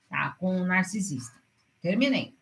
tá, 0.10 0.36
com 0.40 0.60
o 0.60 0.66
narcisista. 0.66 1.43
Terminei. 1.84 2.34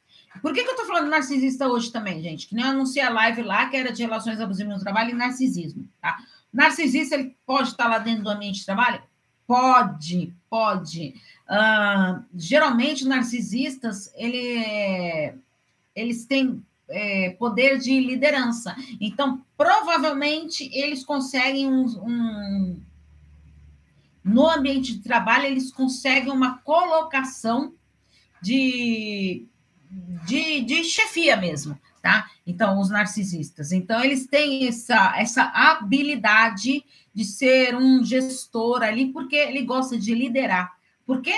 Por 0.41 0.53
que, 0.53 0.63
que 0.63 0.69
eu 0.69 0.75
estou 0.75 0.87
falando 0.87 1.09
narcisista 1.09 1.67
hoje 1.67 1.91
também, 1.91 2.21
gente? 2.21 2.47
Que 2.47 2.55
nem 2.55 2.63
eu 2.63 2.71
anunciei 2.71 3.03
a 3.03 3.09
live 3.09 3.41
lá, 3.41 3.67
que 3.67 3.75
era 3.75 3.91
de 3.91 4.03
relações 4.03 4.39
abusivas 4.39 4.75
no 4.75 4.79
trabalho 4.79 5.09
e 5.09 5.13
narcisismo, 5.13 5.89
tá? 5.99 6.19
Narcisista, 6.53 7.15
ele 7.15 7.35
pode 7.45 7.69
estar 7.69 7.87
lá 7.87 7.97
dentro 7.97 8.23
do 8.23 8.29
ambiente 8.29 8.59
de 8.59 8.65
trabalho? 8.65 9.01
Pode, 9.47 10.33
pode. 10.49 11.15
Uh, 11.49 12.23
geralmente, 12.33 13.05
narcisistas, 13.05 14.13
ele, 14.15 15.33
eles 15.93 16.25
têm 16.25 16.63
é, 16.87 17.31
poder 17.31 17.79
de 17.79 17.99
liderança. 17.99 18.75
Então, 18.99 19.43
provavelmente, 19.57 20.69
eles 20.71 21.03
conseguem 21.03 21.67
um, 21.67 21.85
um, 22.05 22.81
No 24.23 24.47
ambiente 24.47 24.93
de 24.93 24.99
trabalho, 24.99 25.45
eles 25.45 25.71
conseguem 25.71 26.31
uma 26.31 26.59
colocação 26.59 27.73
de, 28.41 29.45
de, 30.25 30.61
de 30.61 30.83
chefia 30.83 31.37
mesmo 31.37 31.79
tá? 32.01 32.29
Então, 32.45 32.79
os 32.79 32.89
narcisistas. 32.89 33.71
Então, 33.71 34.03
eles 34.03 34.25
têm 34.25 34.67
essa, 34.67 35.13
essa 35.17 35.43
habilidade 35.43 36.83
de 37.13 37.23
ser 37.23 37.75
um 37.75 38.03
gestor 38.03 38.81
ali, 38.81 39.11
porque 39.11 39.35
ele 39.35 39.61
gosta 39.63 39.97
de 39.97 40.15
liderar. 40.15 40.73
Por 41.05 41.21
quê? 41.21 41.35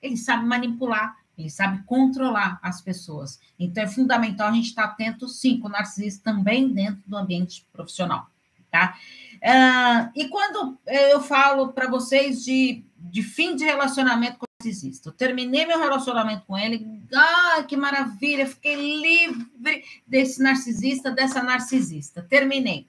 Ele 0.00 0.16
sabe 0.16 0.44
manipular, 0.44 1.16
ele 1.38 1.48
sabe 1.48 1.82
controlar 1.84 2.58
as 2.62 2.80
pessoas. 2.80 3.40
Então, 3.58 3.84
é 3.84 3.88
fundamental 3.88 4.48
a 4.48 4.52
gente 4.52 4.68
estar 4.68 4.84
atento, 4.84 5.28
sim, 5.28 5.58
com 5.58 5.68
o 5.68 5.70
narcisista 5.70 6.30
também 6.30 6.68
dentro 6.68 7.02
do 7.06 7.16
ambiente 7.16 7.66
profissional, 7.72 8.26
tá? 8.70 8.96
Uh, 9.36 10.10
e 10.14 10.28
quando 10.28 10.78
eu 10.86 11.20
falo 11.20 11.72
para 11.72 11.88
vocês 11.88 12.44
de, 12.44 12.84
de 12.96 13.22
fim 13.22 13.56
de 13.56 13.64
relacionamento 13.64 14.38
narcisista. 14.62 15.08
Eu 15.08 15.12
terminei 15.12 15.66
meu 15.66 15.78
relacionamento 15.78 16.44
com 16.46 16.56
ele. 16.56 16.86
Ah, 17.12 17.64
que 17.66 17.76
maravilha! 17.76 18.46
Fiquei 18.46 18.76
livre 18.76 19.84
desse 20.06 20.40
narcisista, 20.40 21.10
dessa 21.10 21.42
narcisista. 21.42 22.22
Terminei. 22.22 22.86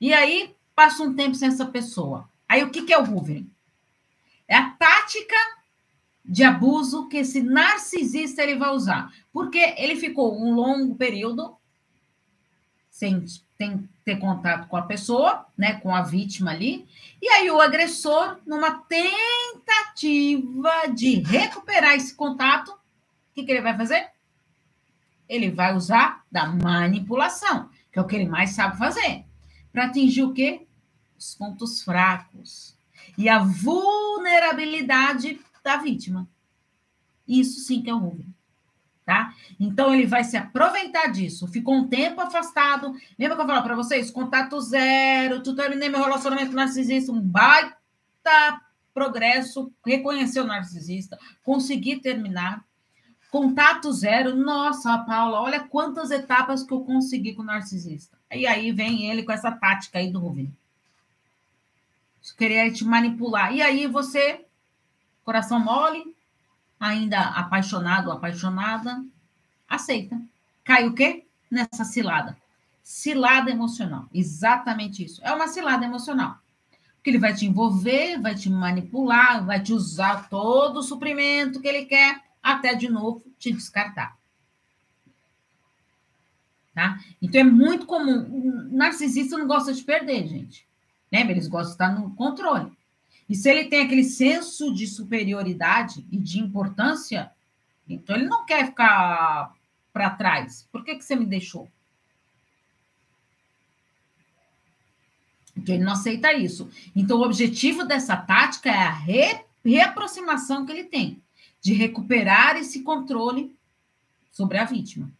E 0.00 0.12
aí, 0.12 0.54
passa 0.74 1.02
um 1.02 1.14
tempo 1.14 1.34
sem 1.34 1.48
essa 1.48 1.66
pessoa. 1.66 2.28
Aí, 2.48 2.62
o 2.62 2.70
que, 2.70 2.82
que 2.82 2.92
é 2.92 2.98
o 2.98 3.04
Wolverine? 3.04 3.50
É 4.48 4.56
a 4.56 4.70
tática 4.70 5.36
de 6.24 6.42
abuso 6.42 7.08
que 7.08 7.18
esse 7.18 7.42
narcisista 7.42 8.42
ele 8.42 8.56
vai 8.56 8.70
usar. 8.70 9.12
Porque 9.32 9.58
ele 9.76 9.96
ficou 9.96 10.40
um 10.40 10.54
longo 10.54 10.94
período 10.94 11.56
sem 12.90 13.24
tem 13.58 13.86
ter 14.04 14.16
contato 14.16 14.68
com 14.68 14.76
a 14.76 14.82
pessoa, 14.82 15.46
né, 15.56 15.80
com 15.80 15.94
a 15.94 16.02
vítima 16.02 16.50
ali, 16.52 16.86
e 17.20 17.28
aí 17.28 17.50
o 17.50 17.60
agressor, 17.60 18.38
numa 18.46 18.70
tentativa 18.70 20.86
de 20.94 21.22
recuperar 21.22 21.94
esse 21.94 22.14
contato, 22.14 22.70
o 22.70 22.78
que, 23.34 23.42
que 23.42 23.50
ele 23.50 23.62
vai 23.62 23.76
fazer? 23.76 24.10
Ele 25.28 25.50
vai 25.50 25.74
usar 25.74 26.24
da 26.30 26.46
manipulação, 26.46 27.68
que 27.90 27.98
é 27.98 28.02
o 28.02 28.06
que 28.06 28.14
ele 28.14 28.28
mais 28.28 28.50
sabe 28.50 28.78
fazer, 28.78 29.24
para 29.72 29.86
atingir 29.86 30.22
o 30.22 30.32
quê? 30.32 30.64
Os 31.18 31.34
pontos 31.34 31.82
fracos 31.82 32.76
e 33.18 33.28
a 33.28 33.40
vulnerabilidade 33.40 35.40
da 35.64 35.78
vítima. 35.78 36.28
Isso 37.26 37.58
sim 37.60 37.82
que 37.82 37.90
é 37.90 37.94
o 37.94 37.98
Rubem 37.98 38.35
tá? 39.06 39.32
Então 39.58 39.94
ele 39.94 40.04
vai 40.04 40.24
se 40.24 40.36
aproveitar 40.36 41.06
disso. 41.06 41.46
Ficou 41.46 41.76
um 41.76 41.86
tempo 41.86 42.20
afastado. 42.20 42.92
Lembra 43.16 43.36
que 43.36 43.42
eu 43.42 43.46
falei 43.46 43.62
para 43.62 43.76
vocês? 43.76 44.10
Contato 44.10 44.60
zero, 44.60 45.42
tu 45.42 45.54
terminei 45.54 45.88
meu 45.88 46.02
relacionamento 46.02 46.52
narcisista, 46.52 47.12
um 47.12 47.20
baita 47.20 48.60
progresso, 48.92 49.72
reconhecer 49.84 50.40
o 50.40 50.46
narcisista, 50.46 51.16
conseguir 51.44 52.00
terminar. 52.00 52.64
Contato 53.30 53.92
zero, 53.92 54.34
nossa, 54.34 54.98
Paula, 54.98 55.40
olha 55.40 55.60
quantas 55.60 56.10
etapas 56.10 56.64
que 56.64 56.72
eu 56.72 56.80
consegui 56.80 57.34
com 57.34 57.42
o 57.42 57.46
narcisista. 57.46 58.18
E 58.32 58.46
aí 58.46 58.72
vem 58.72 59.08
ele 59.08 59.22
com 59.22 59.32
essa 59.32 59.52
tática 59.52 59.98
aí 59.98 60.10
do 60.10 60.18
Rubinho. 60.18 60.54
Querer 62.36 62.72
te 62.72 62.84
manipular. 62.84 63.54
E 63.54 63.62
aí 63.62 63.86
você, 63.86 64.44
coração 65.24 65.60
mole, 65.60 66.15
ainda 66.78 67.20
apaixonado 67.20 68.08
ou 68.08 68.12
apaixonada, 68.12 69.04
aceita. 69.68 70.20
Cai 70.64 70.86
o 70.86 70.94
quê? 70.94 71.24
Nessa 71.50 71.84
cilada. 71.84 72.36
Cilada 72.82 73.50
emocional. 73.50 74.06
Exatamente 74.12 75.04
isso. 75.04 75.20
É 75.24 75.32
uma 75.32 75.48
cilada 75.48 75.84
emocional. 75.84 76.38
Porque 76.96 77.10
ele 77.10 77.18
vai 77.18 77.34
te 77.34 77.46
envolver, 77.46 78.20
vai 78.20 78.34
te 78.34 78.50
manipular, 78.50 79.44
vai 79.44 79.62
te 79.62 79.72
usar 79.72 80.28
todo 80.28 80.78
o 80.78 80.82
suprimento 80.82 81.60
que 81.60 81.68
ele 81.68 81.84
quer, 81.84 82.20
até 82.42 82.74
de 82.74 82.88
novo 82.88 83.22
te 83.38 83.52
descartar. 83.52 84.16
Tá? 86.74 87.00
Então 87.22 87.40
é 87.40 87.44
muito 87.44 87.86
comum. 87.86 88.68
O 88.70 88.76
narcisista 88.76 89.38
não 89.38 89.46
gosta 89.46 89.72
de 89.72 89.82
perder, 89.82 90.26
gente. 90.26 90.66
Lembra? 91.10 91.32
Eles 91.32 91.48
gostam 91.48 91.68
de 91.68 91.72
estar 91.72 91.88
no 91.88 92.14
controle. 92.14 92.76
E 93.28 93.34
se 93.34 93.50
ele 93.50 93.64
tem 93.64 93.84
aquele 93.84 94.04
senso 94.04 94.72
de 94.72 94.86
superioridade 94.86 96.06
e 96.10 96.16
de 96.16 96.38
importância, 96.38 97.32
então 97.88 98.16
ele 98.16 98.26
não 98.26 98.44
quer 98.44 98.66
ficar 98.66 99.54
para 99.92 100.10
trás. 100.10 100.68
Por 100.70 100.84
que, 100.84 100.94
que 100.94 101.04
você 101.04 101.16
me 101.16 101.26
deixou? 101.26 101.68
Então 105.56 105.74
ele 105.74 105.84
não 105.84 105.92
aceita 105.92 106.32
isso. 106.34 106.70
Então 106.94 107.18
o 107.18 107.24
objetivo 107.24 107.84
dessa 107.84 108.16
tática 108.16 108.70
é 108.70 108.82
a 108.82 108.90
re, 108.90 109.44
reaproximação 109.64 110.64
que 110.64 110.72
ele 110.72 110.84
tem, 110.84 111.22
de 111.60 111.72
recuperar 111.72 112.56
esse 112.56 112.82
controle 112.82 113.56
sobre 114.30 114.58
a 114.58 114.64
vítima. 114.64 115.10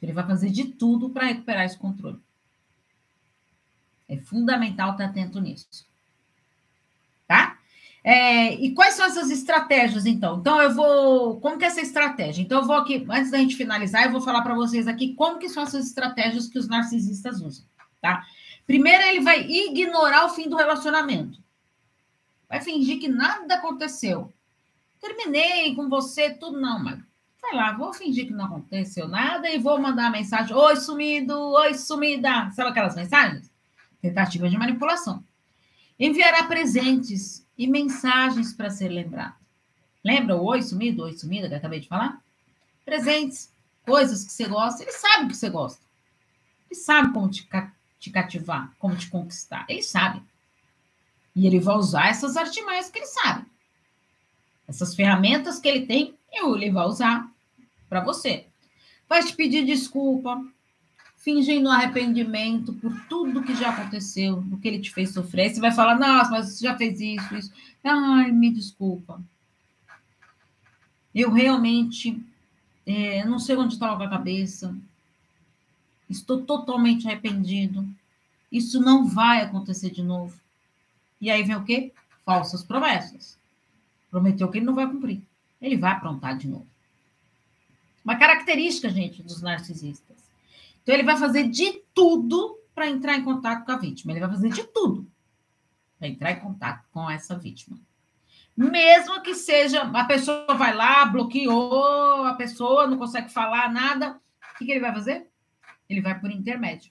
Ele 0.00 0.12
vai 0.12 0.24
fazer 0.26 0.50
de 0.50 0.64
tudo 0.64 1.10
para 1.10 1.26
recuperar 1.26 1.64
esse 1.64 1.78
controle. 1.78 2.20
É 4.06 4.16
fundamental 4.18 4.92
estar 4.92 5.06
atento 5.06 5.40
nisso. 5.40 5.87
É, 8.04 8.54
e 8.54 8.72
quais 8.74 8.94
são 8.94 9.04
essas 9.06 9.30
estratégias, 9.30 10.06
então? 10.06 10.38
Então, 10.38 10.62
eu 10.62 10.72
vou. 10.74 11.40
Como 11.40 11.58
que 11.58 11.64
é 11.64 11.68
essa 11.68 11.80
estratégia? 11.80 12.42
Então, 12.42 12.60
eu 12.60 12.66
vou 12.66 12.76
aqui, 12.76 13.04
antes 13.10 13.30
da 13.30 13.38
gente 13.38 13.56
finalizar, 13.56 14.04
eu 14.04 14.12
vou 14.12 14.20
falar 14.20 14.42
para 14.42 14.54
vocês 14.54 14.86
aqui 14.86 15.14
como 15.14 15.38
que 15.38 15.48
são 15.48 15.62
essas 15.62 15.86
estratégias 15.86 16.46
que 16.46 16.58
os 16.58 16.68
narcisistas 16.68 17.40
usam, 17.40 17.64
tá? 18.00 18.24
Primeiro, 18.66 19.02
ele 19.04 19.20
vai 19.20 19.42
ignorar 19.42 20.26
o 20.26 20.30
fim 20.30 20.48
do 20.48 20.56
relacionamento. 20.56 21.38
Vai 22.48 22.60
fingir 22.60 22.98
que 22.98 23.08
nada 23.08 23.56
aconteceu. 23.56 24.32
Terminei 25.00 25.74
com 25.74 25.88
você, 25.88 26.30
tudo 26.30 26.60
não, 26.60 26.78
mas 26.82 26.98
sei 27.40 27.56
lá, 27.56 27.72
vou 27.72 27.92
fingir 27.92 28.26
que 28.26 28.32
não 28.32 28.46
aconteceu 28.46 29.08
nada 29.08 29.48
e 29.50 29.58
vou 29.58 29.80
mandar 29.80 30.10
mensagem: 30.10 30.54
Oi, 30.54 30.76
sumido, 30.76 31.38
oi, 31.38 31.74
sumida. 31.74 32.50
Sabe 32.52 32.70
aquelas 32.70 32.96
mensagens? 32.96 33.50
Tentativa 34.00 34.48
de 34.48 34.56
manipulação. 34.56 35.22
Enviará 35.98 36.44
presentes 36.44 37.46
e 37.58 37.66
mensagens 37.66 38.52
para 38.52 38.70
ser 38.70 38.88
lembrado. 38.88 39.34
Lembra 40.04 40.36
o 40.36 40.44
oi, 40.44 40.62
sumido, 40.62 41.02
oi, 41.02 41.12
sumida 41.12 41.48
que 41.48 41.54
eu 41.54 41.58
acabei 41.58 41.80
de 41.80 41.88
falar? 41.88 42.22
Presentes, 42.84 43.52
coisas 43.84 44.24
que 44.24 44.32
você 44.32 44.46
gosta. 44.46 44.82
Ele 44.82 44.92
sabe 44.92 45.28
que 45.28 45.36
você 45.36 45.50
gosta. 45.50 45.82
Ele 46.70 46.78
sabe 46.78 47.12
como 47.12 47.28
te, 47.28 47.48
te 47.98 48.10
cativar, 48.10 48.72
como 48.78 48.96
te 48.96 49.10
conquistar. 49.10 49.66
Ele 49.68 49.82
sabe. 49.82 50.22
E 51.34 51.46
ele 51.46 51.58
vai 51.58 51.76
usar 51.76 52.08
essas 52.08 52.36
artimanhas 52.36 52.88
que 52.88 52.98
ele 52.98 53.06
sabe. 53.06 53.44
Essas 54.66 54.94
ferramentas 54.94 55.58
que 55.58 55.66
ele 55.66 55.86
tem, 55.86 56.14
ele 56.30 56.70
vai 56.70 56.86
usar 56.86 57.28
para 57.88 58.00
você. 58.00 58.46
Vai 59.08 59.24
te 59.24 59.34
pedir 59.34 59.64
desculpa, 59.64 60.40
fingindo 61.28 61.68
arrependimento 61.68 62.72
por 62.72 62.98
tudo 63.06 63.42
que 63.42 63.54
já 63.54 63.68
aconteceu, 63.68 64.40
do 64.40 64.56
que 64.56 64.66
ele 64.66 64.78
te 64.78 64.90
fez 64.90 65.12
sofrer. 65.12 65.50
Você 65.50 65.60
vai 65.60 65.70
falar, 65.70 65.98
nossa, 65.98 66.30
mas 66.30 66.46
você 66.48 66.64
já 66.64 66.74
fez 66.74 66.98
isso, 67.02 67.36
isso. 67.36 67.52
Ai, 67.84 68.32
me 68.32 68.50
desculpa. 68.50 69.20
Eu 71.14 71.30
realmente 71.30 72.18
é, 72.86 73.26
não 73.26 73.38
sei 73.38 73.56
onde 73.56 73.74
estava 73.74 74.06
a 74.06 74.08
cabeça. 74.08 74.74
Estou 76.08 76.40
totalmente 76.40 77.06
arrependido. 77.06 77.86
Isso 78.50 78.80
não 78.80 79.06
vai 79.06 79.42
acontecer 79.42 79.90
de 79.90 80.02
novo. 80.02 80.34
E 81.20 81.30
aí 81.30 81.42
vem 81.42 81.56
o 81.56 81.64
quê? 81.64 81.92
Falsas 82.24 82.64
promessas. 82.64 83.36
Prometeu 84.10 84.48
que 84.48 84.56
ele 84.56 84.64
não 84.64 84.74
vai 84.74 84.86
cumprir. 84.86 85.20
Ele 85.60 85.76
vai 85.76 85.92
aprontar 85.92 86.38
de 86.38 86.48
novo. 86.48 86.66
Uma 88.02 88.16
característica, 88.16 88.88
gente, 88.88 89.22
dos 89.22 89.42
narcisistas. 89.42 90.27
Então, 90.88 90.96
ele 90.96 91.04
vai 91.04 91.18
fazer 91.18 91.46
de 91.50 91.82
tudo 91.92 92.58
para 92.74 92.88
entrar 92.88 93.14
em 93.14 93.22
contato 93.22 93.66
com 93.66 93.72
a 93.72 93.76
vítima. 93.76 94.10
Ele 94.10 94.20
vai 94.20 94.30
fazer 94.30 94.48
de 94.48 94.64
tudo 94.68 95.06
para 95.98 96.08
entrar 96.08 96.32
em 96.32 96.40
contato 96.40 96.88
com 96.90 97.10
essa 97.10 97.38
vítima. 97.38 97.78
Mesmo 98.56 99.20
que 99.20 99.34
seja, 99.34 99.82
a 99.82 100.04
pessoa 100.06 100.54
vai 100.54 100.74
lá, 100.74 101.04
bloqueou, 101.04 102.24
a 102.24 102.32
pessoa 102.36 102.86
não 102.86 102.96
consegue 102.96 103.28
falar 103.28 103.70
nada, 103.70 104.18
o 104.54 104.56
que, 104.56 104.64
que 104.64 104.70
ele 104.70 104.80
vai 104.80 104.94
fazer? 104.94 105.28
Ele 105.90 106.00
vai 106.00 106.18
por 106.18 106.30
intermédio. 106.30 106.90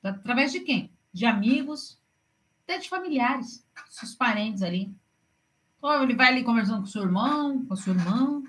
Através 0.00 0.52
de 0.52 0.60
quem? 0.60 0.92
De 1.12 1.26
amigos, 1.26 2.00
até 2.62 2.78
de 2.78 2.88
familiares, 2.88 3.66
seus 3.88 4.14
parentes 4.14 4.62
ali. 4.62 4.94
Ou 5.82 6.00
ele 6.00 6.14
vai 6.14 6.28
ali 6.28 6.44
conversando 6.44 6.82
com 6.82 6.86
seu 6.86 7.02
irmão, 7.02 7.66
com 7.66 7.74
a 7.74 7.76
sua 7.76 7.92
irmã, 7.92 8.40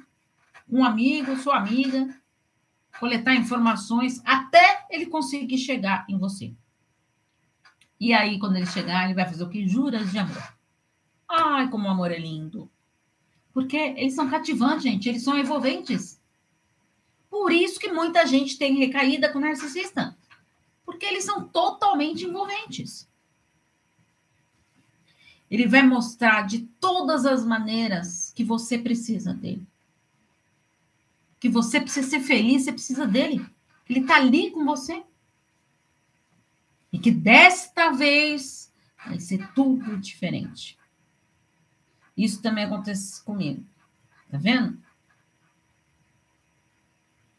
um 0.69 0.85
amigo, 0.85 1.35
sua 1.37 1.57
amiga, 1.57 2.15
coletar 2.99 3.35
informações 3.35 4.21
até 4.25 4.85
ele 4.89 5.05
conseguir 5.05 5.57
chegar 5.57 6.05
em 6.09 6.17
você. 6.17 6.53
E 7.99 8.13
aí, 8.13 8.37
quando 8.39 8.57
ele 8.57 8.65
chegar, 8.65 9.05
ele 9.05 9.13
vai 9.13 9.25
fazer 9.25 9.43
o 9.43 9.49
que? 9.49 9.67
Juras 9.67 10.11
de 10.11 10.19
amor. 10.19 10.53
Ai, 11.27 11.69
como 11.69 11.87
o 11.87 11.91
amor 11.91 12.11
é 12.11 12.19
lindo. 12.19 12.69
Porque 13.53 13.77
eles 13.77 14.13
são 14.13 14.29
cativantes, 14.29 14.83
gente, 14.83 15.09
eles 15.09 15.23
são 15.23 15.37
envolventes. 15.37 16.21
Por 17.29 17.51
isso 17.51 17.79
que 17.79 17.91
muita 17.91 18.25
gente 18.25 18.57
tem 18.57 18.77
recaída 18.77 19.31
com 19.31 19.39
narcisista. 19.39 20.15
Porque 20.85 21.05
eles 21.05 21.23
são 21.23 21.47
totalmente 21.47 22.25
envolventes. 22.25 23.09
Ele 25.49 25.67
vai 25.67 25.81
mostrar 25.81 26.45
de 26.45 26.59
todas 26.79 27.25
as 27.25 27.45
maneiras 27.45 28.31
que 28.35 28.43
você 28.43 28.77
precisa 28.77 29.33
dele. 29.33 29.65
Que 31.39 31.49
você 31.49 31.79
precisa 31.79 32.09
ser 32.09 32.19
feliz, 32.21 32.63
você 32.63 32.71
precisa 32.71 33.05
dele. 33.05 33.45
Ele 33.89 34.01
está 34.01 34.15
ali 34.15 34.51
com 34.51 34.65
você. 34.65 35.03
E 36.91 36.99
que 36.99 37.11
desta 37.11 37.91
vez 37.91 38.73
vai 39.05 39.19
ser 39.19 39.47
tudo 39.53 39.97
diferente. 39.97 40.77
Isso 42.15 42.41
também 42.41 42.65
acontece 42.65 43.23
comigo. 43.23 43.63
Tá 44.29 44.37
vendo? 44.37 44.77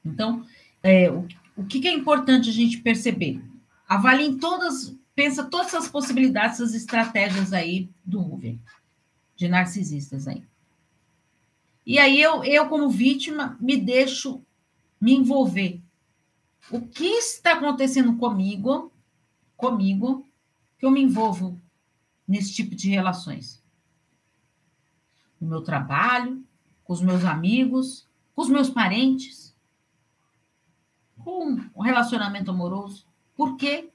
Então, 0.05 0.47
é, 0.83 1.11
o, 1.11 1.27
o 1.57 1.65
que, 1.67 1.81
que 1.81 1.89
é 1.89 1.93
importante 1.93 2.49
a 2.49 2.53
gente 2.53 2.79
perceber? 2.79 3.43
Avaliem 3.89 4.39
todas 4.39 4.97
pensa 5.19 5.43
todas 5.43 5.75
as 5.75 5.89
possibilidades, 5.89 6.61
as 6.61 6.75
estratégias 6.75 7.53
aí 7.53 7.91
do 8.05 8.21
Hoover, 8.21 8.57
de 9.35 9.49
narcisistas 9.49 10.29
aí. 10.29 10.45
E 11.89 11.99
aí 11.99 12.21
eu, 12.21 12.45
eu 12.45 12.69
como 12.69 12.91
vítima, 12.91 13.57
me 13.59 13.75
deixo 13.75 14.45
me 15.01 15.15
envolver. 15.15 15.81
O 16.71 16.87
que 16.87 17.07
está 17.07 17.55
acontecendo 17.55 18.19
comigo, 18.19 18.93
comigo, 19.57 20.29
que 20.79 20.85
eu 20.85 20.91
me 20.91 21.03
envolvo 21.03 21.59
nesse 22.27 22.53
tipo 22.55 22.75
de 22.75 22.91
relações? 22.91 23.65
No 25.41 25.49
meu 25.49 25.63
trabalho, 25.63 26.45
com 26.85 26.93
os 26.93 27.01
meus 27.01 27.25
amigos, 27.25 28.07
com 28.35 28.43
os 28.43 28.51
meus 28.51 28.69
parentes, 28.69 29.57
com 31.25 31.57
o 31.73 31.83
relacionamento 31.83 32.51
amoroso. 32.51 33.07
Por 33.35 33.57
quê? 33.57 33.91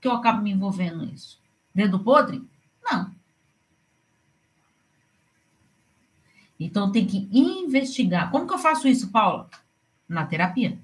que 0.00 0.08
eu 0.08 0.12
acabo 0.12 0.42
me 0.42 0.50
envolvendo 0.50 1.04
nisso? 1.04 1.40
Dedo 1.74 2.00
podre? 2.00 2.42
Não. 2.82 3.14
Então 6.60 6.92
tem 6.92 7.06
que 7.06 7.28
investigar. 7.32 8.30
Como 8.30 8.46
que 8.46 8.52
eu 8.52 8.58
faço 8.58 8.86
isso, 8.86 9.10
Paula? 9.10 9.48
Na 10.06 10.26
terapia, 10.26 10.78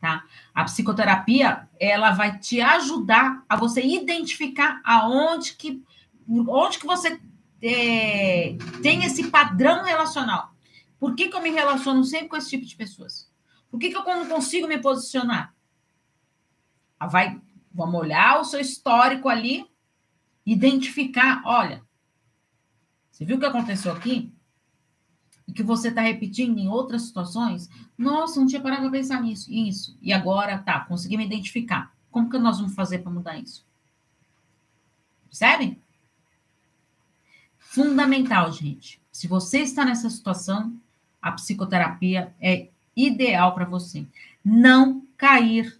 tá? 0.00 0.24
A 0.54 0.64
psicoterapia, 0.64 1.68
ela 1.80 2.12
vai 2.12 2.38
te 2.38 2.60
ajudar 2.60 3.44
a 3.48 3.56
você 3.56 3.84
identificar 3.84 4.80
aonde 4.84 5.54
que 5.54 5.82
onde 6.28 6.78
que 6.78 6.86
você 6.86 7.20
é, 7.62 8.56
tem 8.82 9.04
esse 9.04 9.30
padrão 9.30 9.84
relacional. 9.84 10.54
Por 10.98 11.14
que, 11.14 11.28
que 11.28 11.36
eu 11.36 11.42
me 11.42 11.50
relaciono 11.50 12.02
sempre 12.04 12.28
com 12.28 12.36
esse 12.36 12.50
tipo 12.50 12.64
de 12.64 12.76
pessoas? 12.76 13.30
Por 13.70 13.78
que, 13.78 13.90
que 13.90 13.96
eu 13.96 14.04
não 14.04 14.28
consigo 14.28 14.66
me 14.66 14.78
posicionar? 14.78 15.54
Vai 17.10 17.40
Vamos 17.76 18.00
olhar 18.00 18.40
o 18.40 18.44
seu 18.44 18.58
histórico 18.58 19.28
ali, 19.28 19.66
identificar, 20.46 21.42
olha, 21.44 21.82
você 23.10 23.22
viu 23.22 23.36
o 23.36 23.38
que 23.38 23.44
aconteceu 23.44 23.92
aqui? 23.92 24.32
Que 25.54 25.62
você 25.62 25.88
está 25.88 26.02
repetindo 26.02 26.58
em 26.58 26.68
outras 26.68 27.02
situações? 27.02 27.70
Nossa, 27.96 28.40
não 28.40 28.46
tinha 28.46 28.60
parado 28.60 28.82
para 28.82 28.90
pensar 28.90 29.22
nisso, 29.22 29.50
isso. 29.52 29.96
E 30.02 30.12
agora, 30.12 30.58
tá, 30.58 30.80
consegui 30.80 31.16
me 31.16 31.24
identificar. 31.24 31.94
Como 32.10 32.28
que 32.28 32.38
nós 32.38 32.58
vamos 32.58 32.74
fazer 32.74 32.98
para 32.98 33.12
mudar 33.12 33.38
isso? 33.38 33.64
Percebem? 35.28 35.78
Fundamental, 37.58 38.50
gente. 38.52 39.00
Se 39.12 39.28
você 39.28 39.58
está 39.60 39.84
nessa 39.84 40.08
situação, 40.08 40.74
a 41.20 41.32
psicoterapia 41.32 42.34
é 42.40 42.68
ideal 42.96 43.54
para 43.54 43.66
você. 43.66 44.06
Não 44.42 45.02
cair 45.16 45.78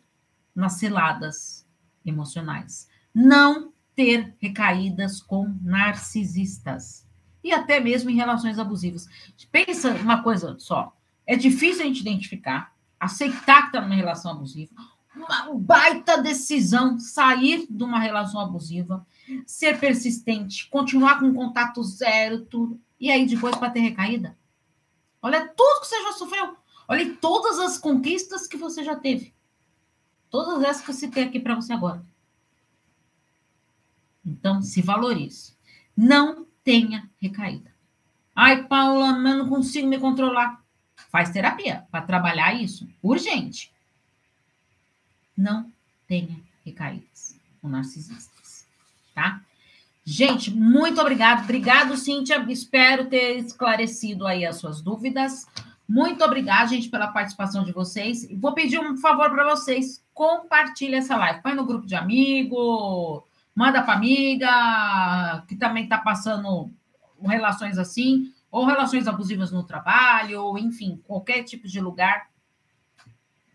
nas 0.55 0.75
ciladas 0.75 1.65
emocionais. 2.05 2.89
Não 3.15 3.73
ter 3.95 4.35
recaídas 4.39 5.23
com 5.23 5.57
narcisistas. 5.63 7.06
E 7.47 7.53
até 7.53 7.79
mesmo 7.79 8.11
em 8.11 8.17
relações 8.17 8.59
abusivas. 8.59 9.09
Pensa 9.53 9.93
uma 9.95 10.21
coisa 10.21 10.57
só. 10.59 10.93
É 11.25 11.37
difícil 11.37 11.83
a 11.83 11.87
gente 11.87 12.01
identificar, 12.01 12.75
aceitar 12.99 13.61
que 13.63 13.67
está 13.69 13.81
numa 13.81 13.95
relação 13.95 14.33
abusiva, 14.33 14.73
uma 15.15 15.55
baita 15.55 16.21
decisão 16.21 16.99
sair 16.99 17.65
de 17.71 17.85
uma 17.85 18.01
relação 18.01 18.41
abusiva, 18.41 19.07
ser 19.47 19.79
persistente, 19.79 20.69
continuar 20.69 21.21
com 21.21 21.33
contato 21.33 21.85
zero, 21.85 22.41
tudo. 22.47 22.81
E 22.99 23.13
aí 23.13 23.25
depois 23.25 23.55
para 23.55 23.71
ter 23.71 23.79
recaída? 23.79 24.37
Olha 25.23 25.47
tudo 25.47 25.83
que 25.83 25.87
você 25.87 26.03
já 26.03 26.13
sofreu. 26.15 26.57
Olha 26.89 27.15
todas 27.15 27.61
as 27.61 27.79
conquistas 27.79 28.49
que 28.49 28.57
você 28.57 28.83
já 28.83 28.97
teve. 28.97 29.33
Todas 30.29 30.65
essas 30.65 30.83
que 30.83 30.91
eu 30.91 30.95
citei 30.95 31.23
aqui 31.23 31.39
para 31.39 31.55
você 31.55 31.73
agora. 31.73 32.05
Então, 34.25 34.61
se 34.61 34.83
valorize. 34.83 35.55
Não 35.97 36.46
tenha 36.67 37.09
recaída. 37.23 37.71
Ai, 38.35 38.65
Paula, 38.65 39.13
não 39.13 39.49
consigo 39.49 39.87
me 39.87 40.01
controlar. 40.01 40.61
Faz 41.09 41.31
terapia 41.31 41.87
para 41.93 42.05
trabalhar 42.05 42.61
isso. 42.61 42.89
Urgente. 43.01 43.73
Não 45.37 45.73
tenha 46.09 46.37
recaídas 46.65 47.39
com 47.63 47.69
narcisistas, 47.69 48.67
tá? 49.15 49.41
Gente, 50.05 50.51
muito 50.51 51.01
obrigado. 51.01 51.45
Obrigado, 51.45 51.97
Cíntia. 51.97 52.45
Espero 52.49 53.07
ter 53.07 53.39
esclarecido 53.39 54.27
aí 54.27 54.45
as 54.45 54.57
suas 54.57 54.83
dúvidas. 54.83 55.47
Muito 55.89 56.25
obrigada, 56.25 56.69
gente, 56.69 56.89
pela 56.89 57.09
participação 57.09 57.65
de 57.65 57.71
vocês. 57.71 58.27
Vou 58.41 58.53
pedir 58.55 58.81
um 58.81 58.97
favor 58.97 59.31
para 59.31 59.49
vocês. 59.49 60.05
Compartilhe 60.13 60.97
essa 60.97 61.17
live. 61.17 61.43
Põe 61.43 61.55
no 61.55 61.67
grupo 61.67 61.87
de 61.87 61.95
amigo, 61.95 63.26
manda 63.57 63.83
para 63.83 63.95
amiga, 63.95 65.43
que 65.49 65.57
também 65.57 65.85
está 65.85 65.97
passando 65.97 66.71
relações 67.23 67.79
assim, 67.79 68.31
ou 68.51 68.67
relações 68.67 69.09
abusivas 69.09 69.51
no 69.51 69.65
trabalho, 69.65 70.59
enfim, 70.59 71.03
qualquer 71.07 71.43
tipo 71.43 71.67
de 71.67 71.81
lugar. 71.81 72.29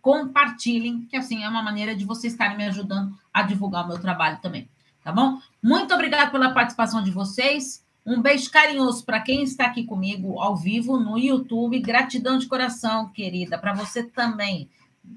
Compartilhem, 0.01 1.05
que 1.05 1.15
assim 1.15 1.43
é 1.43 1.47
uma 1.47 1.61
maneira 1.61 1.95
de 1.95 2.03
vocês 2.03 2.33
estarem 2.33 2.57
me 2.57 2.65
ajudando 2.65 3.15
a 3.31 3.43
divulgar 3.43 3.85
o 3.85 3.87
meu 3.87 4.01
trabalho 4.01 4.39
também. 4.41 4.67
Tá 5.03 5.11
bom? 5.11 5.39
Muito 5.61 5.93
obrigada 5.93 6.31
pela 6.31 6.51
participação 6.51 7.03
de 7.03 7.11
vocês. 7.11 7.85
Um 8.03 8.19
beijo 8.19 8.49
carinhoso 8.49 9.05
para 9.05 9.19
quem 9.19 9.43
está 9.43 9.65
aqui 9.65 9.83
comigo 9.83 10.39
ao 10.39 10.55
vivo 10.55 10.99
no 10.99 11.19
YouTube. 11.19 11.79
Gratidão 11.79 12.39
de 12.39 12.47
coração, 12.47 13.09
querida, 13.09 13.59
para 13.59 13.73
você 13.73 14.03
também. 14.03 14.67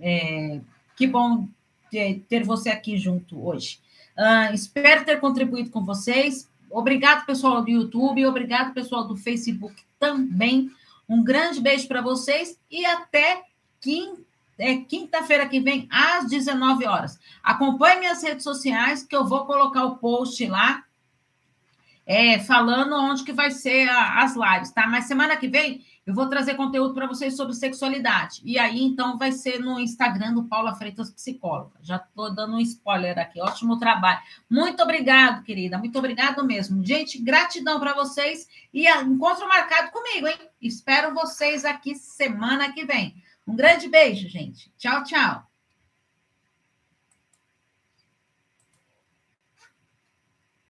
É, 0.00 0.60
que 0.94 1.06
bom 1.06 1.48
ter, 2.28 2.44
você 2.44 2.70
aqui 2.70 2.98
junto 2.98 3.46
hoje. 3.46 3.78
Uh, 4.16 4.54
espero 4.54 5.04
ter 5.04 5.20
contribuído 5.20 5.70
com 5.70 5.84
vocês. 5.84 6.48
Obrigado, 6.70 7.26
pessoal 7.26 7.62
do 7.62 7.70
YouTube. 7.70 8.26
Obrigado, 8.26 8.72
pessoal 8.72 9.06
do 9.06 9.16
Facebook 9.16 9.74
também. 9.98 10.70
Um 11.08 11.22
grande 11.22 11.60
beijo 11.60 11.86
para 11.86 12.00
vocês 12.00 12.58
e 12.70 12.84
até 12.84 13.42
é 14.58 14.76
quinta-feira 14.76 15.46
que 15.48 15.60
vem, 15.60 15.88
às 15.90 16.28
19 16.28 16.86
horas. 16.86 17.18
Acompanhe 17.42 18.00
minhas 18.00 18.22
redes 18.22 18.44
sociais, 18.44 19.02
que 19.02 19.14
eu 19.14 19.26
vou 19.26 19.44
colocar 19.44 19.84
o 19.84 19.96
post 19.96 20.46
lá 20.46 20.84
é, 22.06 22.38
falando 22.38 22.94
onde 22.96 23.24
que 23.24 23.32
vai 23.32 23.50
ser 23.50 23.88
a, 23.88 24.22
as 24.22 24.34
lives, 24.34 24.72
tá? 24.72 24.86
Mas 24.86 25.04
semana 25.04 25.36
que 25.36 25.48
vem 25.48 25.84
eu 26.06 26.14
vou 26.14 26.28
trazer 26.28 26.54
conteúdo 26.54 26.92
para 26.92 27.06
vocês 27.06 27.34
sobre 27.34 27.54
sexualidade. 27.54 28.42
E 28.44 28.58
aí, 28.58 28.82
então, 28.82 29.16
vai 29.16 29.32
ser 29.32 29.58
no 29.58 29.80
Instagram 29.80 30.34
do 30.34 30.44
Paula 30.44 30.74
Freitas 30.74 31.10
Psicóloga. 31.10 31.78
Já 31.80 31.96
estou 31.96 32.34
dando 32.34 32.56
um 32.56 32.60
spoiler 32.60 33.18
aqui. 33.18 33.40
Ótimo 33.40 33.78
trabalho. 33.78 34.20
Muito 34.50 34.82
obrigado, 34.82 35.42
querida. 35.42 35.78
Muito 35.78 35.98
obrigado 35.98 36.44
mesmo. 36.44 36.84
Gente, 36.84 37.18
gratidão 37.22 37.80
para 37.80 37.94
vocês 37.94 38.46
e 38.72 38.86
encontro 38.86 39.48
marcado 39.48 39.90
comigo, 39.92 40.26
hein? 40.26 40.36
Espero 40.60 41.14
vocês 41.14 41.64
aqui 41.64 41.94
semana 41.94 42.70
que 42.72 42.84
vem. 42.84 43.14
Um 43.46 43.56
grande 43.56 43.88
beijo, 43.88 44.28
gente. 44.28 44.70
Tchau, 44.76 45.02
tchau. 45.04 45.53